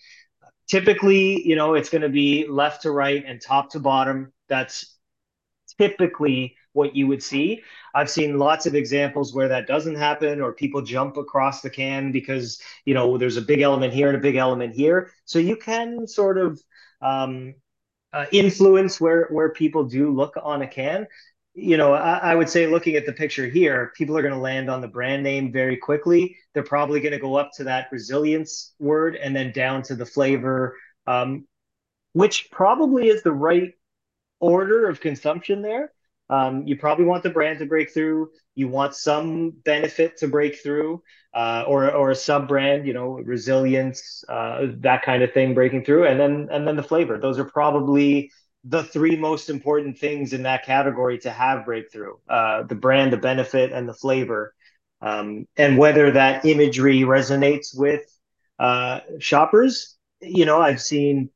[0.68, 4.34] Typically you know it's going to be left to right and top to bottom.
[4.48, 4.98] That's
[5.80, 7.62] typically what you would see.
[7.96, 12.12] I've seen lots of examples where that doesn't happen or people jump across the can
[12.12, 15.12] because, you know, there's a big element here and a big element here.
[15.26, 16.62] So you can sort of
[17.02, 17.56] um,
[18.14, 21.08] uh, influence where, where people do look on a can.
[21.56, 24.40] You know, I, I would say looking at the picture here, people are going to
[24.40, 26.38] land on the brand name very quickly.
[26.54, 30.06] They're probably going to go up to that resilience word and then down to the
[30.06, 31.48] flavor, um,
[32.14, 33.74] which probably is the right
[34.40, 35.92] order of consumption there.
[36.30, 38.30] Um, you probably want the brand to break through.
[38.56, 41.02] You want some benefit to break through,
[41.34, 45.86] uh, or or a sub brand, you know, resilience, uh, that kind of thing breaking
[45.86, 47.18] through, and then and then the flavor.
[47.18, 48.32] Those are probably
[48.64, 53.18] the three most important things in that category to have breakthrough: uh, the brand, the
[53.18, 54.54] benefit, and the flavor.
[55.02, 58.02] Um, and whether that imagery resonates with
[58.60, 61.30] uh, shoppers, you know, I've seen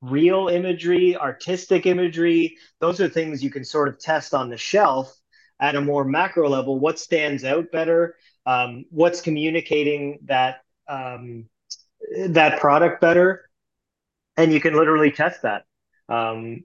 [0.00, 2.56] real imagery, artistic imagery.
[2.80, 5.14] Those are things you can sort of test on the shelf
[5.60, 6.78] at a more macro level.
[6.78, 8.16] What stands out better?
[8.46, 11.46] Um, what's communicating that um,
[12.28, 13.50] that product better?
[14.36, 15.64] And you can literally test that.
[16.08, 16.64] Um,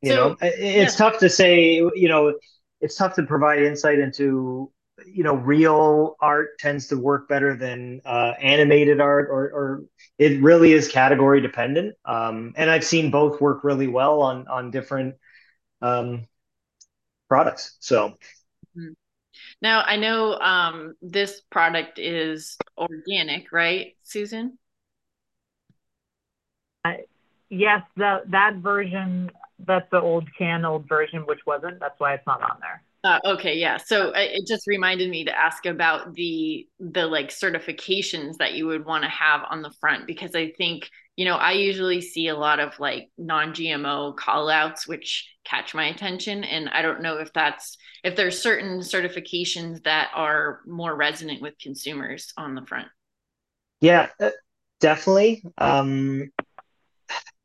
[0.00, 1.10] you so, know, it's yeah.
[1.10, 1.74] tough to say.
[1.74, 2.34] You know,
[2.80, 4.70] it's tough to provide insight into
[5.06, 9.84] you know, real art tends to work better than uh, animated art, or, or
[10.18, 11.94] it really is category dependent.
[12.04, 15.16] Um, and I've seen both work really well on on different
[15.82, 16.26] um,
[17.28, 17.76] products.
[17.80, 18.10] So.
[18.76, 18.92] Mm-hmm.
[19.60, 24.58] Now I know um, this product is organic, right, Susan?
[26.84, 26.94] Uh,
[27.48, 31.80] yes, the, that version, that's the old can, old version, which wasn't.
[31.80, 32.82] That's why it's not on there.
[33.04, 33.76] Uh, okay, yeah.
[33.76, 38.86] So it just reminded me to ask about the the like certifications that you would
[38.86, 42.36] want to have on the front because I think you know I usually see a
[42.36, 47.76] lot of like non-GMO callouts which catch my attention, and I don't know if that's
[48.02, 52.88] if there's certain certifications that are more resonant with consumers on the front.
[53.82, 54.30] Yeah, uh,
[54.80, 55.44] definitely.
[55.58, 56.30] Um,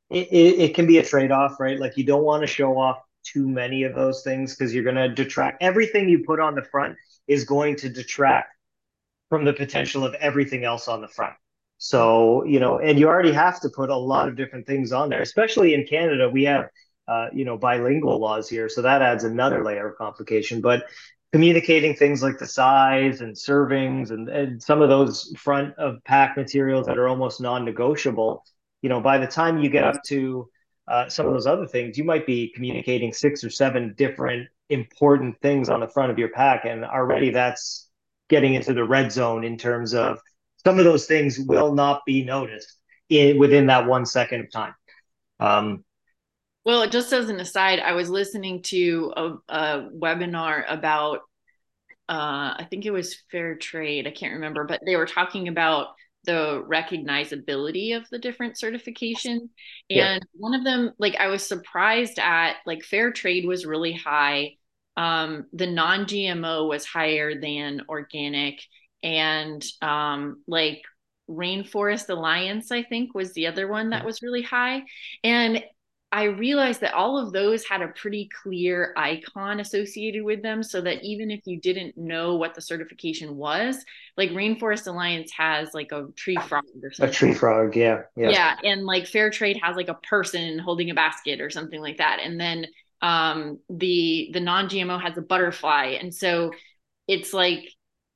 [0.09, 1.77] it, it, it can be a trade off, right?
[1.77, 4.95] Like you don't want to show off too many of those things because you're going
[4.95, 5.61] to detract.
[5.61, 6.95] Everything you put on the front
[7.27, 8.55] is going to detract
[9.29, 11.33] from the potential of everything else on the front.
[11.77, 15.09] So, you know, and you already have to put a lot of different things on
[15.09, 16.29] there, especially in Canada.
[16.29, 16.65] We have,
[17.07, 18.67] uh, you know, bilingual laws here.
[18.67, 20.59] So that adds another layer of complication.
[20.59, 20.83] But
[21.31, 26.35] communicating things like the size and servings and, and some of those front of pack
[26.35, 28.43] materials that are almost non negotiable,
[28.81, 30.49] you know, by the time you get up to,
[30.89, 35.39] uh, some of those other things, you might be communicating six or seven different important
[35.41, 36.65] things on the front of your pack.
[36.65, 37.89] And already that's
[38.27, 40.19] getting into the red zone in terms of
[40.65, 42.77] some of those things will not be noticed
[43.09, 44.73] in, within that one second of time.
[45.39, 45.83] Um,
[46.65, 51.19] well, just as an aside, I was listening to a, a webinar about,
[52.09, 54.05] uh, I think it was fair trade.
[54.07, 55.87] I can't remember, but they were talking about
[56.25, 59.47] the recognizability of the different certifications
[59.87, 60.13] yeah.
[60.13, 64.53] and one of them like i was surprised at like fair trade was really high.
[64.97, 68.59] Um, the non-gmo was higher than organic.
[69.01, 70.81] And um, like
[71.29, 74.83] rainforest alliance i think was the other one that was really high.
[75.23, 75.63] And
[76.11, 80.81] I realized that all of those had a pretty clear icon associated with them so
[80.81, 83.85] that even if you didn't know what the certification was,
[84.17, 87.11] like Rainforest Alliance has like a tree frog or something.
[87.11, 88.01] A tree frog, yeah.
[88.15, 88.29] Yeah.
[88.29, 88.55] Yeah.
[88.63, 92.19] And like Fair Trade has like a person holding a basket or something like that.
[92.23, 92.65] And then
[93.01, 95.97] um the the non-GMO has a butterfly.
[96.01, 96.51] And so
[97.07, 97.69] it's like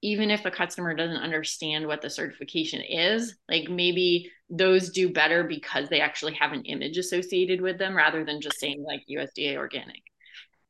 [0.04, 5.46] even if a customer doesn't understand what the certification is, like maybe those do better
[5.46, 9.56] because they actually have an image associated with them rather than just saying like USDA
[9.56, 10.02] organic.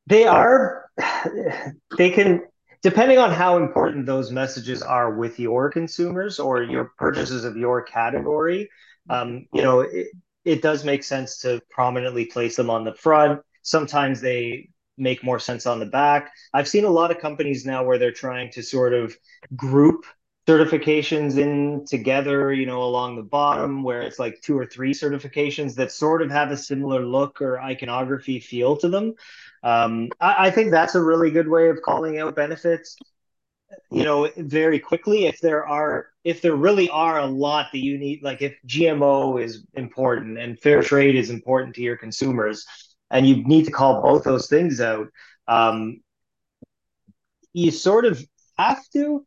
[0.06, 0.86] They are,
[1.98, 2.44] they can,
[2.84, 7.82] depending on how important those messages are with your consumers or your purchases of your
[7.82, 8.70] category,
[9.10, 10.10] um, you know, it,
[10.46, 13.42] it does make sense to prominently place them on the front.
[13.64, 16.32] Sometimes they make more sense on the back.
[16.54, 19.16] I've seen a lot of companies now where they're trying to sort of
[19.56, 20.06] group
[20.48, 25.76] certifications in together, you know, along the bottom where it's like two or three certifications
[25.76, 29.14] that sort of have a similar look or iconography feel to them.
[29.64, 32.98] Um, I, I think that's a really good way of calling out benefits.
[33.90, 37.98] You know, very quickly, if there are, if there really are a lot that you
[37.98, 42.68] need, like if GMO is important and fair trade is important to your consumers,
[43.14, 45.08] and you need to call both those things out.
[45.48, 46.02] Um,
[47.54, 48.22] you sort of
[48.58, 49.24] have to,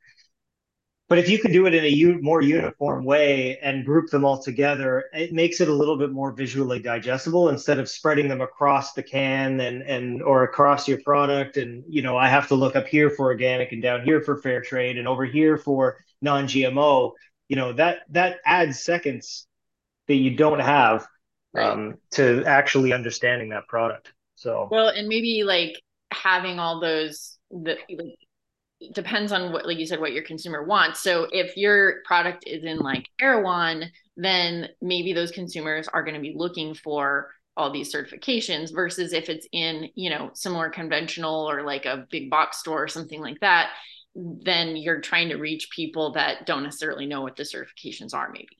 [1.08, 4.24] but if you can do it in a u- more uniform way and group them
[4.24, 8.40] all together, it makes it a little bit more visually digestible instead of spreading them
[8.40, 11.56] across the can and and or across your product.
[11.56, 14.36] And you know, I have to look up here for organic and down here for
[14.42, 17.12] fair trade and over here for non-GMO.
[17.48, 19.46] You know that that adds seconds
[20.08, 21.06] that you don't have
[21.56, 21.70] right.
[21.70, 24.12] um, to actually understanding that product.
[24.36, 25.80] So well, and maybe like
[26.12, 31.00] having all those the like, depends on what like you said what your consumer wants.
[31.00, 33.84] So if your product is in like Erewhon,
[34.16, 39.28] then maybe those consumers are going to be looking for all these certifications versus if
[39.28, 43.40] it's in you know similar conventional or like a big box store or something like
[43.40, 43.70] that
[44.14, 48.58] then you're trying to reach people that don't necessarily know what the certifications are maybe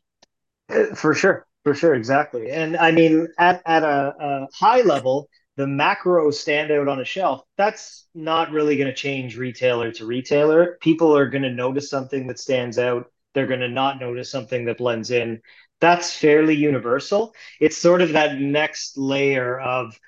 [0.70, 2.52] uh, for sure for sure, exactly.
[2.52, 7.42] And I mean, at, at a, a high level, the macro standout on a shelf,
[7.56, 10.78] that's not really going to change retailer to retailer.
[10.80, 13.10] People are going to notice something that stands out.
[13.34, 15.42] They're going to not notice something that blends in.
[15.80, 17.34] That's fairly universal.
[17.58, 19.98] It's sort of that next layer of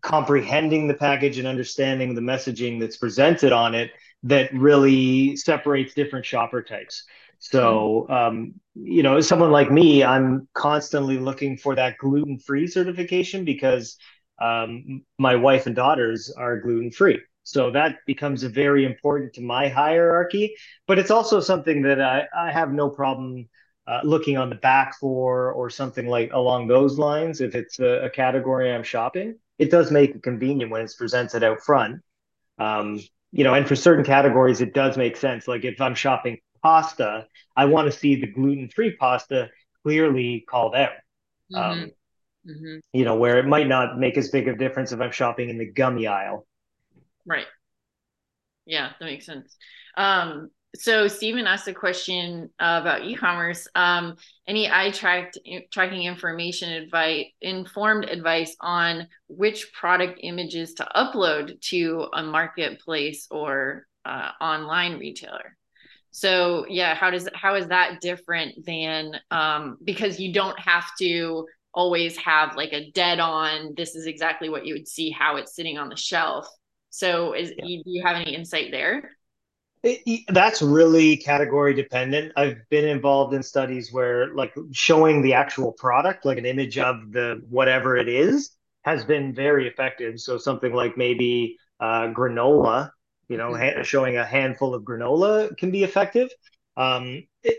[0.00, 3.90] comprehending the package and understanding the messaging that's presented on it
[4.22, 7.04] that really separates different shopper types.
[7.42, 13.44] So, um, you know, someone like me, I'm constantly looking for that gluten free certification
[13.44, 13.96] because
[14.40, 17.20] um, my wife and daughters are gluten free.
[17.42, 20.54] So that becomes very important to my hierarchy.
[20.86, 23.48] But it's also something that I, I have no problem
[23.88, 27.40] uh, looking on the back for or something like along those lines.
[27.40, 31.42] If it's a, a, category I'm shopping, it does make it convenient when it's presented
[31.42, 32.02] out front.
[32.58, 33.00] Um,
[33.32, 35.48] you know, and for certain categories, it does make sense.
[35.48, 39.50] Like if I'm shopping pasta, I want to see the gluten free pasta
[39.82, 40.90] clearly called out.
[41.52, 41.56] Mm-hmm.
[41.56, 41.90] Um,
[42.48, 42.78] mm-hmm.
[42.92, 45.48] You know, where it might not make as big of a difference if I'm shopping
[45.48, 46.46] in the gummy aisle.
[47.26, 47.46] Right.
[48.66, 49.56] Yeah, that makes sense.
[49.96, 53.68] Um, so Stephen asked a question uh, about e-commerce.
[53.74, 54.16] Um,
[54.48, 55.38] any eye tracked
[55.70, 63.86] tracking information advice, informed advice on which product images to upload to a marketplace or
[64.06, 65.56] uh, online retailer.
[66.12, 71.46] So yeah, how does how is that different than um, because you don't have to
[71.74, 73.74] always have like a dead on.
[73.76, 76.46] This is exactly what you would see how it's sitting on the shelf.
[76.90, 77.64] So is yeah.
[77.64, 79.10] do you have any insight there?
[79.82, 82.32] It, that's really category dependent.
[82.36, 87.10] I've been involved in studies where, like, showing the actual product, like an image of
[87.10, 88.50] the whatever it is,
[88.82, 90.20] has been very effective.
[90.20, 92.90] So something like maybe uh, granola,
[93.32, 96.28] you know, ha- showing a handful of granola can be effective.
[96.76, 97.58] Um, it,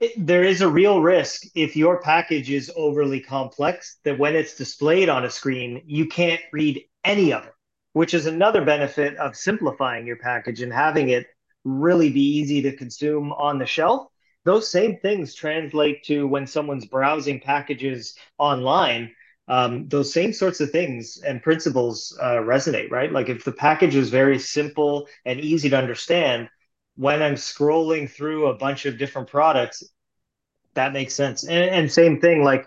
[0.00, 4.56] it, there is a real risk if your package is overly complex that when it's
[4.56, 7.52] displayed on a screen, you can't read any of it,
[7.92, 11.26] which is another benefit of simplifying your package and having it
[11.64, 14.08] really be easy to consume on the shelf.
[14.44, 19.12] Those same things translate to when someone's browsing packages online.
[19.46, 23.12] Um, those same sorts of things and principles uh, resonate, right?
[23.12, 26.48] Like if the package is very simple and easy to understand,
[26.96, 29.82] when I'm scrolling through a bunch of different products,
[30.74, 31.44] that makes sense.
[31.44, 32.66] And, and same thing, like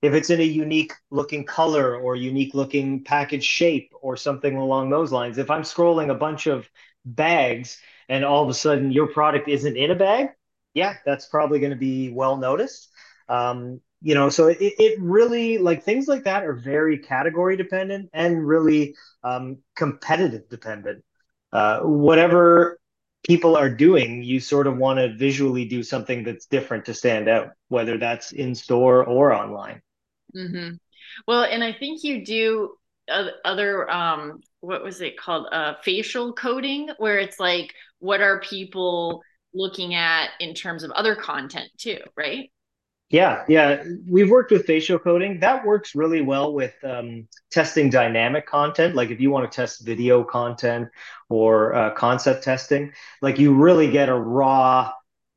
[0.00, 4.90] if it's in a unique looking color or unique looking package shape or something along
[4.90, 6.68] those lines, if I'm scrolling a bunch of
[7.04, 10.28] bags and all of a sudden your product isn't in a bag,
[10.74, 12.90] yeah, that's probably going to be well noticed.
[13.28, 18.10] Um, you know, so it, it really like things like that are very category dependent
[18.12, 21.04] and really um, competitive dependent.
[21.52, 22.78] Uh, whatever
[23.26, 27.28] people are doing, you sort of want to visually do something that's different to stand
[27.28, 29.80] out, whether that's in store or online.
[30.34, 30.74] Mm-hmm.
[31.28, 32.72] Well, and I think you do
[33.44, 39.22] other um what was it called uh facial coding where it's like what are people
[39.52, 42.50] looking at in terms of other content too right
[43.12, 43.84] yeah yeah.
[44.08, 48.96] We've worked with facial coding that works really well with um, testing dynamic content.
[48.96, 50.88] Like if you want to test video content
[51.28, 54.90] or uh, concept testing like you really get a raw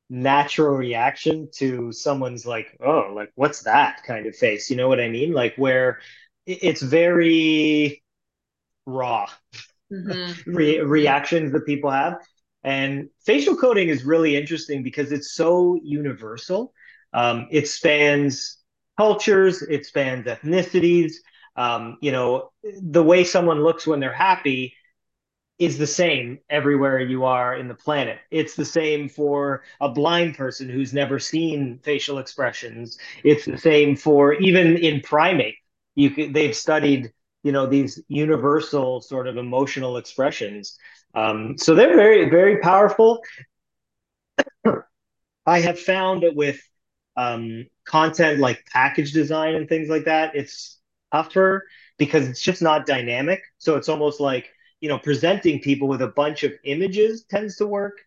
[0.09, 4.71] natural reaction to someone's like oh like what's that kind of face?
[4.71, 5.34] You know what i mean?
[5.34, 5.99] Like where
[6.47, 8.03] it's very
[8.86, 9.28] raw
[9.91, 10.51] mm-hmm.
[10.51, 12.19] Re- reactions that people have.
[12.63, 16.73] And facial coding is really interesting because it's so universal
[17.16, 18.57] um, it spans
[18.97, 21.13] cultures it spans ethnicities
[21.55, 22.51] um, you know
[22.82, 24.74] the way someone looks when they're happy
[25.57, 28.20] is the same everywhere you are in the planet.
[28.30, 32.97] It's the same for a blind person who's never seen facial expressions.
[33.24, 35.55] It's the same for even in primate
[35.95, 37.11] you could, they've studied
[37.43, 40.78] you know these universal sort of emotional expressions
[41.16, 43.22] um, so they're very very powerful
[45.45, 46.59] i have found that with
[47.18, 50.80] um, content like package design and things like that it's
[51.11, 51.66] tougher
[51.97, 54.49] because it's just not dynamic so it's almost like
[54.82, 57.99] you know presenting people with a bunch of images tends to work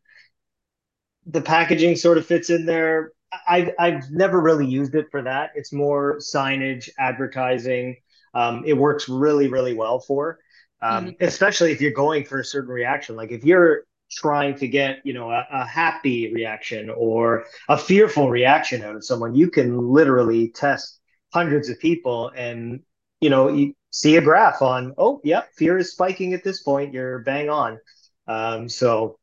[1.26, 3.12] the packaging sort of fits in there
[3.46, 5.50] I've I've never really used it for that.
[5.54, 7.96] It's more signage, advertising.
[8.34, 10.38] Um, it works really really well for,
[10.80, 11.24] um, mm-hmm.
[11.24, 13.16] especially if you're going for a certain reaction.
[13.16, 18.30] Like if you're trying to get you know a, a, happy reaction or a fearful
[18.30, 21.00] reaction out of someone, you can literally test
[21.32, 22.80] hundreds of people and
[23.20, 26.92] you know you see a graph on oh yep fear is spiking at this point.
[26.92, 27.78] You're bang on.
[28.26, 29.18] Um, so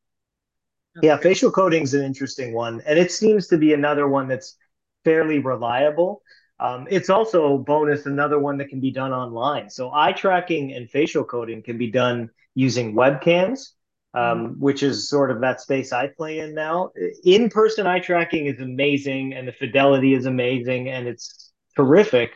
[1.02, 4.58] yeah, facial coding is an interesting one, and it seems to be another one that's
[5.04, 6.22] fairly reliable.
[6.60, 9.70] Um, it's also bonus another one that can be done online.
[9.70, 13.72] So eye tracking and facial coding can be done using webcams,
[14.16, 14.60] um, mm-hmm.
[14.60, 16.92] which is sort of that space I play in now.
[17.24, 22.32] In person eye tracking is amazing, and the fidelity is amazing, and it's terrific,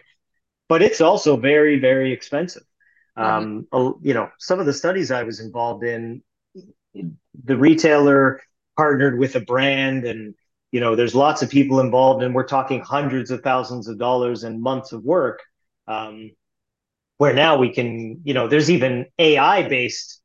[0.67, 2.63] but it's also very very expensive.
[3.15, 6.23] Um, you know, some of the studies I was involved in,
[6.93, 8.39] the retailer
[8.79, 10.33] partnered with a brand and
[10.71, 14.45] you know there's lots of people involved and we're talking hundreds of thousands of dollars
[14.45, 15.41] and months of work
[15.89, 16.31] um,
[17.17, 20.18] where now we can you know there's even ai based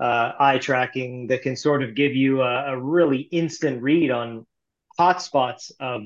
[0.00, 4.46] uh, eye tracking that can sort of give you a, a really instant read on
[4.98, 6.02] hotspots of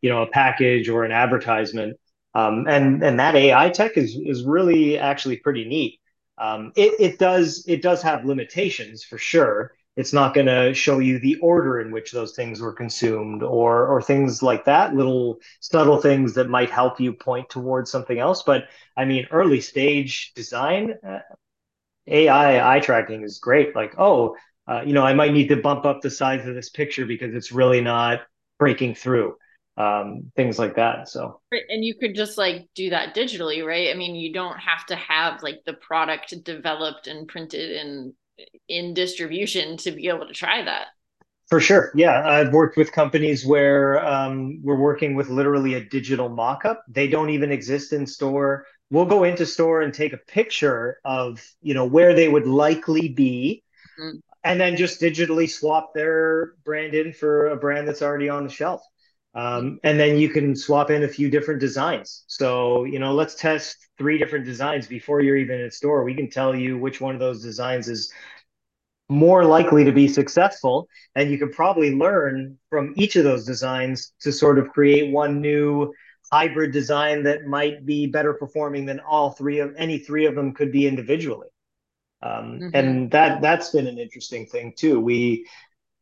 [0.00, 1.96] you know a package or an advertisement
[2.34, 6.00] um, and and that AI tech is is really actually pretty neat.
[6.36, 9.72] Um, it it does it does have limitations for sure.
[9.96, 13.88] It's not going to show you the order in which those things were consumed or
[13.88, 14.94] or things like that.
[14.94, 18.42] Little subtle things that might help you point towards something else.
[18.44, 21.20] But I mean, early stage design, uh,
[22.08, 23.74] AI eye tracking is great.
[23.74, 24.36] Like, oh,
[24.66, 27.34] uh, you know, I might need to bump up the size of this picture because
[27.34, 28.20] it's really not
[28.58, 29.36] breaking through
[29.78, 31.08] um, things like that.
[31.08, 33.90] So, and you could just like do that digitally, right?
[33.90, 38.12] I mean, you don't have to have like the product developed and printed and
[38.68, 40.88] in distribution to be able to try that.
[41.48, 41.92] For sure.
[41.94, 42.28] Yeah.
[42.28, 46.84] I've worked with companies where um, we're working with literally a digital mock up.
[46.88, 48.66] They don't even exist in store.
[48.90, 53.08] We'll go into store and take a picture of, you know, where they would likely
[53.08, 53.62] be.
[54.00, 54.18] Mm-hmm.
[54.44, 58.50] And then just digitally swap their brand in for a brand that's already on the
[58.50, 58.80] shelf.
[59.34, 62.24] Um, and then you can swap in a few different designs.
[62.28, 66.02] So, you know, let's test three different designs before you're even in store.
[66.04, 68.12] We can tell you which one of those designs is
[69.08, 70.88] more likely to be successful.
[71.14, 75.40] And you can probably learn from each of those designs to sort of create one
[75.40, 75.92] new
[76.30, 80.52] hybrid design that might be better performing than all three of any three of them
[80.52, 81.48] could be individually.
[82.22, 82.68] Um, mm-hmm.
[82.74, 85.00] And that that's been an interesting thing too.
[85.00, 85.46] We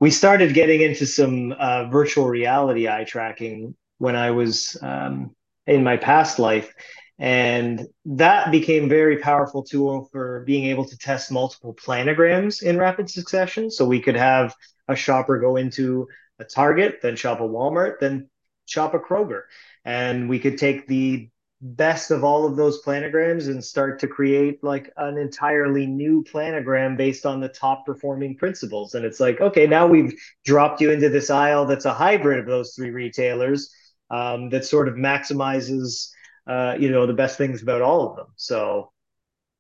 [0.01, 5.35] we started getting into some uh, virtual reality eye tracking when I was um,
[5.67, 6.73] in my past life.
[7.19, 13.09] And that became very powerful tool for being able to test multiple planograms in rapid
[13.09, 13.71] succession.
[13.71, 14.55] So we could have
[14.87, 16.09] a shopper go into
[16.39, 18.29] a Target, then shop a Walmart, then
[18.67, 19.43] shop a Kroger.
[19.87, 21.31] And we could take the
[21.63, 26.97] best of all of those planograms and start to create like an entirely new planogram
[26.97, 28.95] based on the top performing principles.
[28.95, 30.15] And it's like, okay, now we've
[30.45, 33.73] dropped you into this aisle that's a hybrid of those three retailers
[34.11, 36.11] um, that sort of maximizes,
[36.47, 38.27] uh, you know, the best things about all of them.
[38.37, 38.93] So,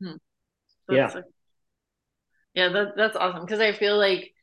[0.00, 0.16] hmm.
[0.90, 1.10] yeah.
[1.14, 1.22] A,
[2.54, 3.46] yeah, that, that's awesome.
[3.46, 4.34] Cause I feel like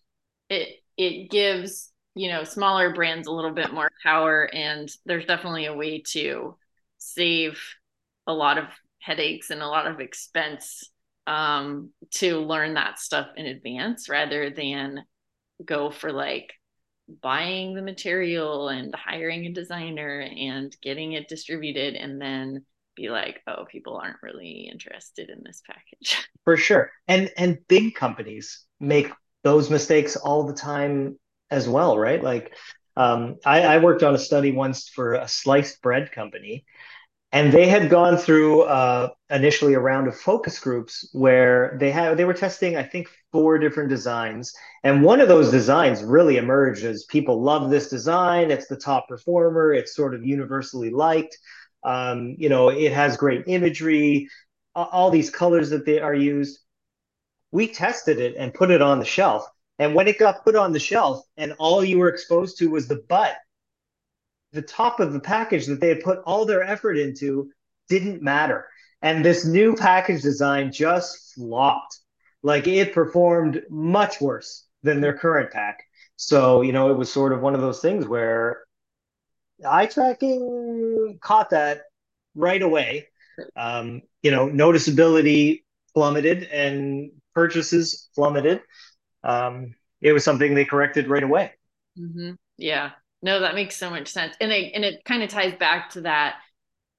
[0.49, 5.65] it, it gives, you know, smaller brands a little bit more power and there's definitely
[5.65, 6.55] a way to,
[7.03, 7.59] save
[8.27, 8.65] a lot of
[8.99, 10.89] headaches and a lot of expense
[11.27, 15.03] um, to learn that stuff in advance rather than
[15.63, 16.53] go for like
[17.21, 23.41] buying the material and hiring a designer and getting it distributed and then be like
[23.47, 26.27] oh people aren't really interested in this package.
[26.45, 26.91] For sure.
[27.07, 29.11] And and big companies make
[29.43, 31.19] those mistakes all the time
[31.53, 32.23] as well right?
[32.23, 32.53] Like
[32.95, 36.65] um, I, I worked on a study once for a sliced bread company
[37.31, 42.17] and they had gone through uh, initially a round of focus groups where they had
[42.17, 46.85] they were testing i think four different designs and one of those designs really emerged
[46.85, 51.35] as people love this design it's the top performer it's sort of universally liked
[51.83, 54.29] um, you know it has great imagery
[54.75, 56.59] all these colors that they are used.
[57.51, 59.45] We tested it and put it on the shelf
[59.83, 62.87] and when it got put on the shelf and all you were exposed to was
[62.87, 63.35] the butt
[64.53, 67.51] the top of the package that they had put all their effort into
[67.89, 68.67] didn't matter.
[69.01, 71.99] And this new package design just flopped.
[72.43, 75.83] Like it performed much worse than their current pack.
[76.15, 78.63] So, you know, it was sort of one of those things where
[79.67, 81.81] eye tracking caught that
[82.35, 83.07] right away.
[83.55, 85.63] Um, you know, noticeability
[85.93, 88.61] plummeted and purchases plummeted.
[89.23, 91.53] Um, it was something they corrected right away.
[91.97, 92.31] Mm-hmm.
[92.57, 94.35] Yeah, no, that makes so much sense.
[94.41, 96.35] And it and it kind of ties back to that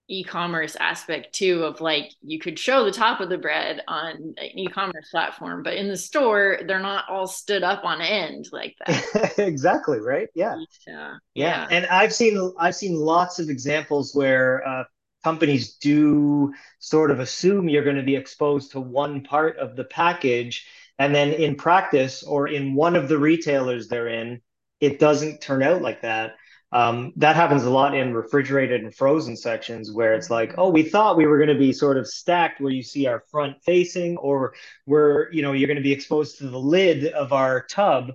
[0.09, 4.59] e-commerce aspect too of like you could show the top of the bread on an
[4.59, 9.33] e-commerce platform but in the store they're not all stood up on end like that
[9.39, 10.57] exactly right yeah.
[10.87, 11.15] yeah.
[11.35, 14.85] yeah and i've seen i've seen lots of examples where uh,
[15.23, 19.85] companies do sort of assume you're going to be exposed to one part of the
[19.85, 20.67] package
[20.99, 24.41] and then in practice or in one of the retailers they're in
[24.81, 26.35] it doesn't turn out like that.
[26.73, 30.83] Um, that happens a lot in refrigerated and frozen sections where it's like, oh, we
[30.83, 34.17] thought we were going to be sort of stacked where you see our front facing,
[34.17, 38.13] or where you know you're going to be exposed to the lid of our tub,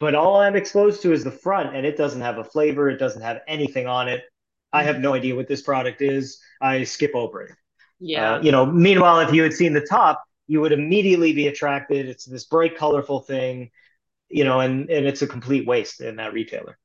[0.00, 2.96] but all I'm exposed to is the front, and it doesn't have a flavor, it
[2.96, 4.22] doesn't have anything on it.
[4.72, 6.40] I have no idea what this product is.
[6.62, 7.52] I skip over it.
[8.00, 8.36] Yeah.
[8.36, 12.08] Uh, you know, meanwhile, if you had seen the top, you would immediately be attracted.
[12.08, 13.70] It's this bright, colorful thing
[14.28, 16.78] you know, and and it's a complete waste in that retailer.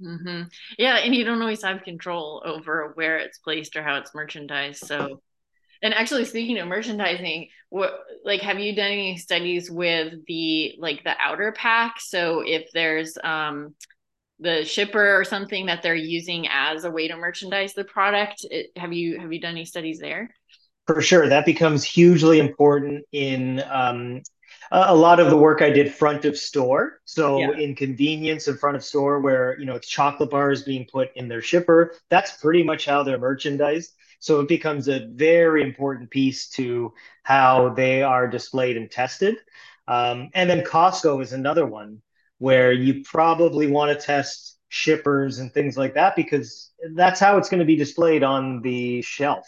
[0.00, 0.42] Mm-hmm.
[0.78, 4.84] Yeah, and you don't always have control over where it's placed or how it's merchandised.
[4.84, 5.22] So
[5.82, 7.92] And actually, speaking of merchandising, what
[8.24, 12.00] like have you done any studies with the like the outer pack?
[12.00, 13.74] So if there's um
[14.40, 18.70] the shipper or something that they're using as a way to merchandise the product, it,
[18.76, 20.30] have you have you done any studies there?
[20.86, 24.22] For sure, that becomes hugely important in um,
[24.72, 27.00] a lot of the work I did front of store.
[27.04, 27.52] So yeah.
[27.52, 31.28] in convenience in front of store, where you know it's chocolate bars being put in
[31.28, 33.92] their shipper, that's pretty much how they're merchandised.
[34.18, 39.36] So it becomes a very important piece to how they are displayed and tested.
[39.88, 42.02] Um, and then Costco is another one
[42.38, 47.48] where you probably want to test shippers and things like that because that's how it's
[47.48, 49.46] going to be displayed on the shelf.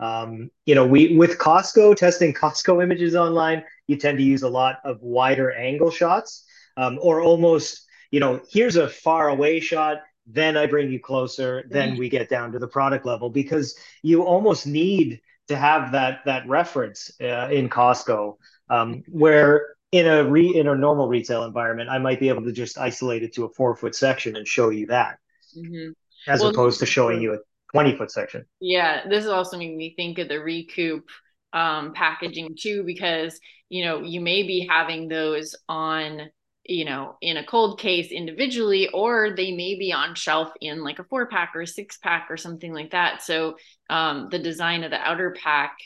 [0.00, 4.48] Um, you know, we with Costco testing Costco images online, you tend to use a
[4.48, 6.44] lot of wider angle shots
[6.76, 11.64] um, or almost, you know, here's a far away shot then I bring you closer,
[11.68, 11.98] then mm-hmm.
[11.98, 16.46] we get down to the product level because you almost need to have that that
[16.48, 18.36] reference uh, in Costco,
[18.70, 22.52] um, where in a re in a normal retail environment, I might be able to
[22.52, 25.18] just isolate it to a four foot section and show you that,
[25.56, 25.90] mm-hmm.
[26.30, 27.40] as well, opposed to showing you
[27.72, 28.44] a twenty foot section.
[28.60, 31.08] Yeah, this is also making me think of the recoup
[31.52, 36.30] um, packaging too, because you know you may be having those on
[36.64, 40.98] you know, in a cold case individually, or they may be on shelf in like
[40.98, 43.22] a four pack or a six pack or something like that.
[43.22, 43.56] So
[43.90, 45.76] um, the design of the outer pack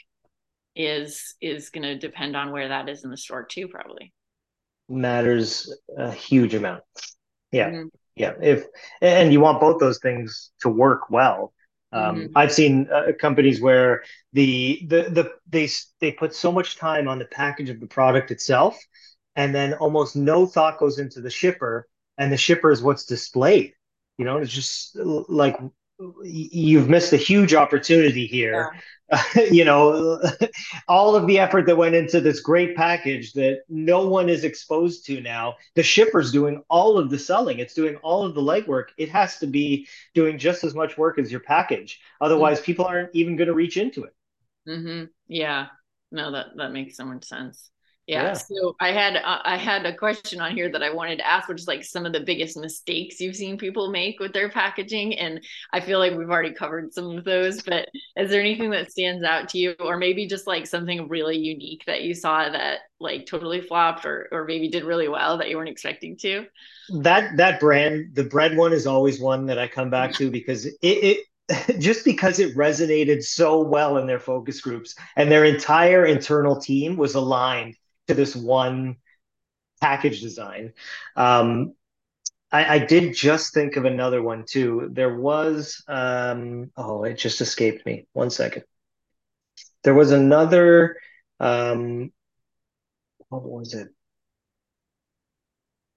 [0.75, 4.13] is is going to depend on where that is in the store too, probably.
[4.89, 6.83] Matters a huge amount.
[7.53, 7.89] Yeah, mm-hmm.
[8.15, 8.35] yeah.
[8.43, 8.65] If
[9.01, 11.55] and you want both those things to work well.
[11.93, 12.33] Um, mm-hmm.
[12.37, 15.69] I've seen uh, companies where the the the they
[16.01, 18.79] they put so much time on the package of the product itself
[19.37, 23.73] and then almost no thought goes into the shipper and the shipper is what's displayed
[24.19, 25.57] you know it's just like
[26.23, 28.73] you've missed a huge opportunity here.
[28.73, 28.81] Yeah.
[29.53, 30.21] you know
[30.89, 35.07] all of the effort that went into this great package that no one is exposed
[35.07, 35.55] to now.
[35.77, 37.61] The shipper's doing all of the selling.
[37.61, 38.87] It's doing all of the legwork.
[38.99, 42.01] It has to be doing just as much work as your package.
[42.21, 42.65] Otherwise mm-hmm.
[42.65, 44.15] people aren't even going to reach into it.
[44.69, 45.05] Mm-hmm.
[45.29, 45.67] yeah.
[46.11, 47.71] No that that makes so much sense
[48.07, 48.33] yeah, yeah.
[48.35, 51.49] So I had uh, I had a question on here that I wanted to ask,
[51.49, 55.19] which is like some of the biggest mistakes you've seen people make with their packaging,
[55.19, 57.63] and I feel like we've already covered some of those.
[57.63, 61.37] But is there anything that stands out to you, or maybe just like something really
[61.37, 65.51] unique that you saw that like totally flopped, or or maybe did really well that
[65.51, 66.47] you weren't expecting to?
[67.03, 70.67] That that brand, the bread one, is always one that I come back to because
[70.67, 71.19] it, it
[71.81, 76.97] just because it resonated so well in their focus groups and their entire internal team
[76.97, 77.75] was aligned
[78.09, 78.97] to this one
[79.81, 80.73] package design.
[81.17, 81.75] Um,
[82.51, 84.89] I, I, did just think of another one too.
[84.93, 88.07] There was, um, oh, it just escaped me.
[88.13, 88.65] One second.
[89.83, 90.97] There was another,
[91.41, 92.13] um,
[93.29, 93.89] what was it?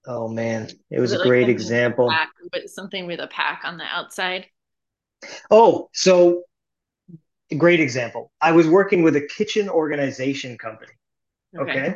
[0.05, 2.10] Oh man, it was, was it a great like example.
[2.10, 2.30] Pack,
[2.68, 4.47] something with a pack on the outside.
[5.51, 6.43] Oh, so
[7.57, 8.32] great example.
[8.41, 10.93] I was working with a kitchen organization company
[11.58, 11.72] Okay.
[11.72, 11.95] okay.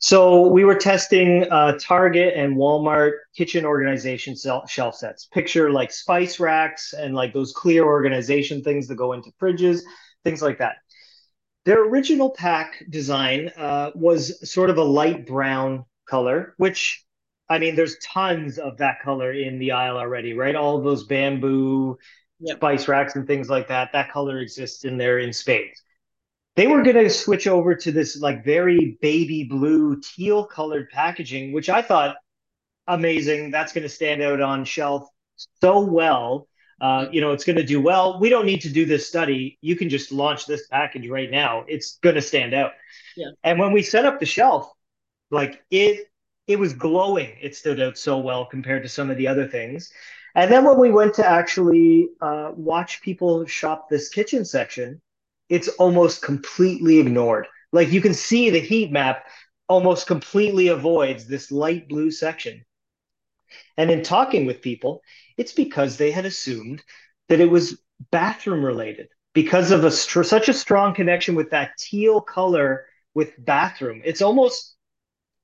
[0.00, 4.36] So we were testing uh, Target and Walmart kitchen organization
[4.68, 5.26] shelf sets.
[5.26, 9.80] Picture like spice racks and like those clear organization things that go into fridges,
[10.22, 10.76] things like that.
[11.64, 17.04] Their original pack design uh, was sort of a light brown color, which
[17.50, 20.54] I mean, there's tons of that color in the aisle already, right?
[20.54, 21.98] All those bamboo
[22.38, 22.58] yep.
[22.58, 23.90] spice racks and things like that.
[23.92, 25.82] That color exists in there in spades
[26.58, 31.52] they were going to switch over to this like very baby blue teal colored packaging
[31.52, 32.16] which i thought
[32.88, 33.50] amazing.
[33.50, 35.08] That's going to stand out on shelf
[35.60, 36.48] so well.
[36.80, 38.20] Uh, you know it's going to do well.
[38.20, 39.58] We don't need to do this study.
[39.60, 41.64] You can just launch this package right now.
[41.68, 42.72] It's going to stand out.
[43.16, 43.30] Yeah.
[43.42, 44.72] and when we set up the shelf
[45.30, 46.06] like it
[46.46, 47.36] it was glowing.
[47.42, 49.92] It stood out so well compared to some of the other things.
[50.34, 55.00] And then when we went to actually uh, watch people shop this kitchen section
[55.48, 57.46] it's almost completely ignored.
[57.72, 59.26] Like you can see the heat map
[59.68, 62.64] almost completely avoids this light blue section.
[63.76, 65.02] And in talking with people,
[65.36, 66.82] it's because they had assumed
[67.28, 67.80] that it was
[68.10, 74.02] bathroom related because of a such a strong connection with that teal color with bathroom.
[74.04, 74.74] It's almost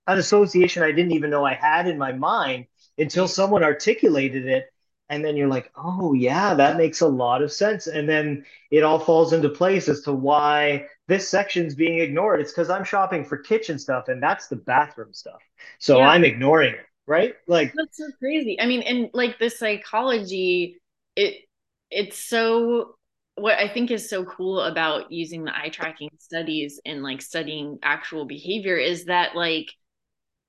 [0.07, 2.67] an association I didn't even know I had in my mind
[2.99, 4.67] until someone articulated it
[5.09, 7.87] and then you're like oh yeah that makes a lot of sense.
[7.87, 12.41] And then it all falls into place as to why this section's being ignored.
[12.41, 15.43] It's because i'm shopping for kitchen stuff and that's the bathroom stuff.
[15.79, 16.09] So yeah.
[16.09, 17.35] i'm ignoring it right?
[17.47, 18.61] Like that's so crazy.
[18.61, 20.81] I mean and like the psychology
[21.17, 21.45] it
[21.91, 22.97] it's so
[23.37, 27.79] what I think is so cool about using the eye tracking studies and like studying
[27.83, 29.73] actual behavior is that like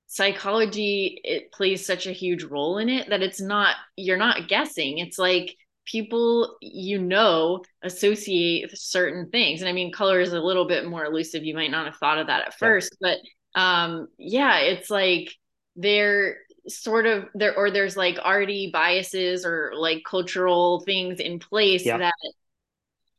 [0.07, 4.99] psychology it plays such a huge role in it that it's not you're not guessing.
[4.99, 9.61] It's like people you know associate certain things.
[9.61, 11.43] And i mean color is a little bit more elusive.
[11.43, 13.17] You might not have thought of that at first but
[13.55, 15.33] um yeah it's like
[15.75, 16.37] they're
[16.67, 21.97] sort of there or there's like already biases or like cultural things in place yeah.
[21.97, 22.13] that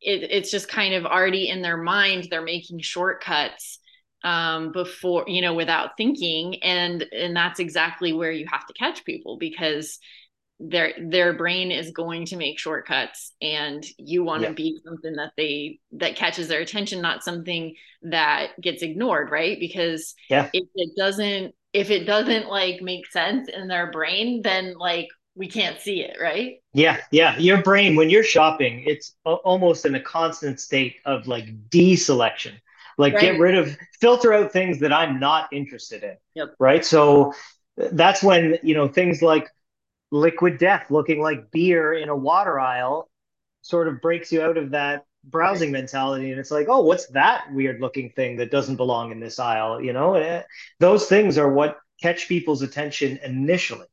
[0.00, 2.28] it, it's just kind of already in their mind.
[2.30, 3.78] They're making shortcuts
[4.26, 6.62] um, before you know without thinking.
[6.62, 9.98] And and that's exactly where you have to catch people because
[10.58, 14.54] their their brain is going to make shortcuts and you want to yeah.
[14.54, 19.60] be something that they that catches their attention not something that gets ignored right?
[19.60, 20.50] Because yeah.
[20.52, 25.46] if it doesn't if it doesn't like make sense in their brain then like we
[25.46, 26.54] can't see it right?
[26.72, 27.36] Yeah yeah.
[27.36, 32.54] Your brain when you're shopping it's almost in a constant state of like deselection
[32.98, 33.22] like right.
[33.22, 36.16] get rid of filter out things that i'm not interested in.
[36.34, 36.54] Yep.
[36.58, 36.84] right?
[36.84, 37.32] So
[37.76, 39.48] that's when you know things like
[40.10, 43.08] liquid death looking like beer in a water aisle
[43.62, 46.30] sort of breaks you out of that browsing mentality.
[46.30, 49.80] And it's like oh what's that weird looking thing that doesn't belong in this aisle?
[49.80, 50.14] You know?
[50.14, 50.42] Eh,
[50.80, 53.86] those things are what catch people's attention initially.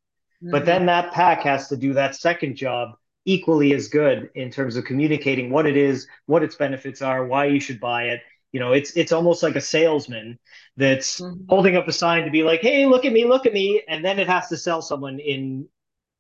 [0.43, 0.51] Mm-hmm.
[0.51, 4.75] but then that pack has to do that second job equally as good in terms
[4.75, 8.21] of communicating what it is what its benefits are why you should buy it
[8.53, 10.39] you know it's it's almost like a salesman
[10.77, 11.43] that's mm-hmm.
[11.49, 14.05] holding up a sign to be like hey look at me look at me and
[14.05, 15.67] then it has to sell someone in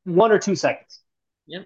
[0.05, 1.01] one or two seconds.
[1.47, 1.65] Yep.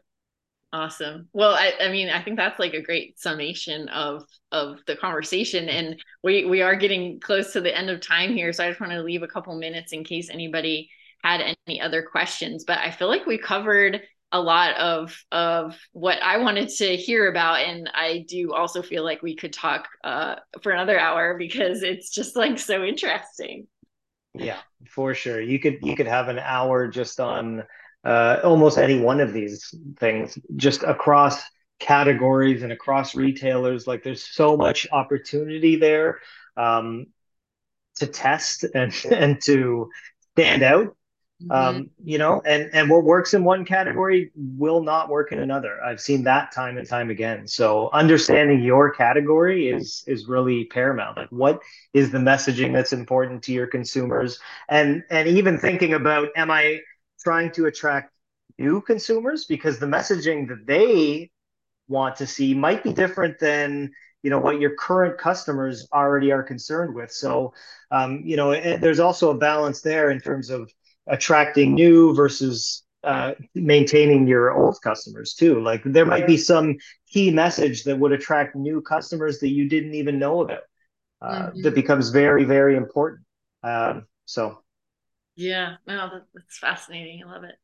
[0.73, 1.29] Awesome.
[1.33, 5.69] Well, I, I mean, I think that's like a great summation of of the conversation,
[5.69, 8.81] and we we are getting close to the end of time here, so I just
[8.81, 10.89] want to leave a couple minutes in case anybody
[11.23, 12.65] had any other questions.
[12.65, 14.01] But I feel like we covered
[14.31, 19.03] a lot of of what I wanted to hear about, and I do also feel
[19.03, 23.67] like we could talk uh, for another hour because it's just like so interesting.
[24.33, 24.59] Yeah,
[24.89, 25.41] for sure.
[25.41, 27.63] You could you could have an hour just on
[28.03, 31.41] uh, almost any one of these things just across
[31.79, 36.19] categories and across retailers like there's so much opportunity there
[36.55, 37.05] um,
[37.95, 39.89] to test and and to
[40.33, 40.95] stand out
[41.41, 41.51] mm-hmm.
[41.51, 45.81] um, you know and and what works in one category will not work in another.
[45.83, 47.47] I've seen that time and time again.
[47.47, 51.17] So understanding your category is is really paramount.
[51.17, 51.61] Like what
[51.93, 54.39] is the messaging that's important to your consumers?
[54.69, 56.79] And and even thinking about am i
[57.23, 58.13] trying to attract
[58.57, 59.45] new consumers?
[59.45, 61.31] Because the messaging that they
[61.87, 63.91] want to see might be different than
[64.23, 67.11] you know what your current customers already are concerned with.
[67.11, 67.53] So
[67.91, 70.71] um, you know there's also a balance there in terms of
[71.07, 76.75] attracting new versus uh, maintaining your old customers too like there might be some
[77.11, 80.63] key message that would attract new customers that you didn't even know about
[81.21, 81.61] uh, mm-hmm.
[81.61, 83.25] that becomes very very important
[83.63, 84.59] um, so
[85.37, 87.23] yeah, no, that's fascinating.
[87.23, 87.55] I love it.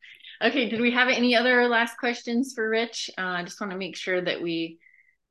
[0.42, 3.10] Okay, did we have any other last questions for Rich?
[3.18, 4.78] Uh, I just want to make sure that we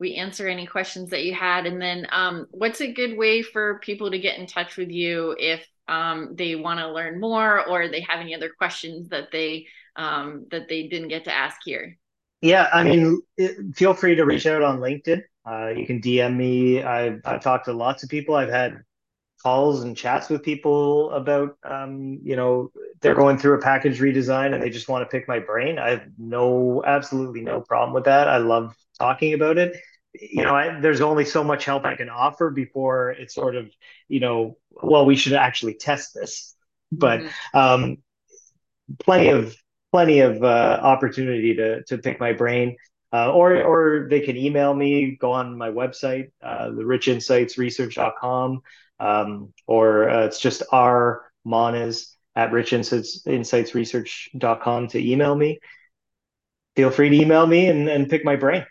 [0.03, 3.79] we answer any questions that you had, and then um, what's a good way for
[3.79, 7.89] people to get in touch with you if um, they want to learn more or
[7.89, 11.97] they have any other questions that they um, that they didn't get to ask here?
[12.41, 13.23] Yeah, I mean,
[13.75, 15.23] feel free to reach out on LinkedIn.
[15.49, 16.83] Uh, you can DM me.
[16.83, 18.35] I've, I've talked to lots of people.
[18.35, 18.83] I've had
[19.43, 24.55] calls and chats with people about um, you know they're going through a package redesign
[24.55, 28.05] and they just want to pick my brain i have no absolutely no problem with
[28.05, 29.77] that i love talking about it
[30.15, 33.71] you know I, there's only so much help i can offer before it's sort of
[34.09, 36.55] you know well we should actually test this
[36.91, 37.59] but mm-hmm.
[37.59, 37.97] um,
[39.01, 39.57] plenty of
[39.91, 42.77] plenty of uh, opportunity to to pick my brain
[43.13, 48.61] uh, or or they can email me go on my website uh, the richinsightsresearch.com
[49.01, 55.59] um, or uh, it's just r monas at richinsightsresearch.com to email me.
[56.77, 58.65] Feel free to email me and, and pick my brain.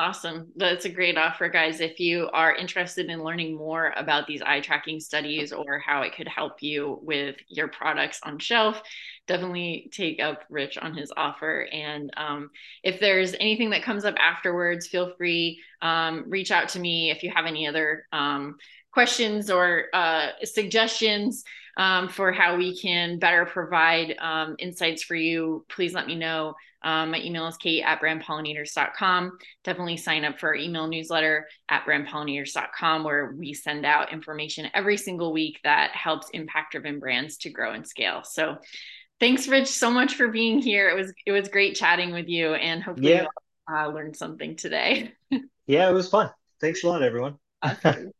[0.00, 0.50] Awesome.
[0.56, 1.82] That's a great offer, guys.
[1.82, 6.14] If you are interested in learning more about these eye tracking studies or how it
[6.16, 8.80] could help you with your products on shelf,
[9.26, 11.68] definitely take up Rich on his offer.
[11.70, 12.50] And um,
[12.82, 17.22] if there's anything that comes up afterwards, feel free um, reach out to me if
[17.22, 18.56] you have any other um,
[18.94, 21.44] questions or uh, suggestions
[21.76, 26.54] um, for how we can better provide um, insights for you, please let me know.
[26.82, 29.38] Um, my email is kate at brandpollinators.com.
[29.64, 34.96] Definitely sign up for our email newsletter at brandpollinators.com, where we send out information every
[34.96, 38.22] single week that helps impact driven brands to grow and scale.
[38.24, 38.56] So
[39.18, 40.88] thanks, Rich, so much for being here.
[40.88, 43.26] It was it was great chatting with you and hopefully yeah.
[43.68, 45.12] I learned something today.
[45.66, 46.30] yeah, it was fun.
[46.60, 47.38] Thanks a lot, everyone.
[47.62, 48.10] Awesome.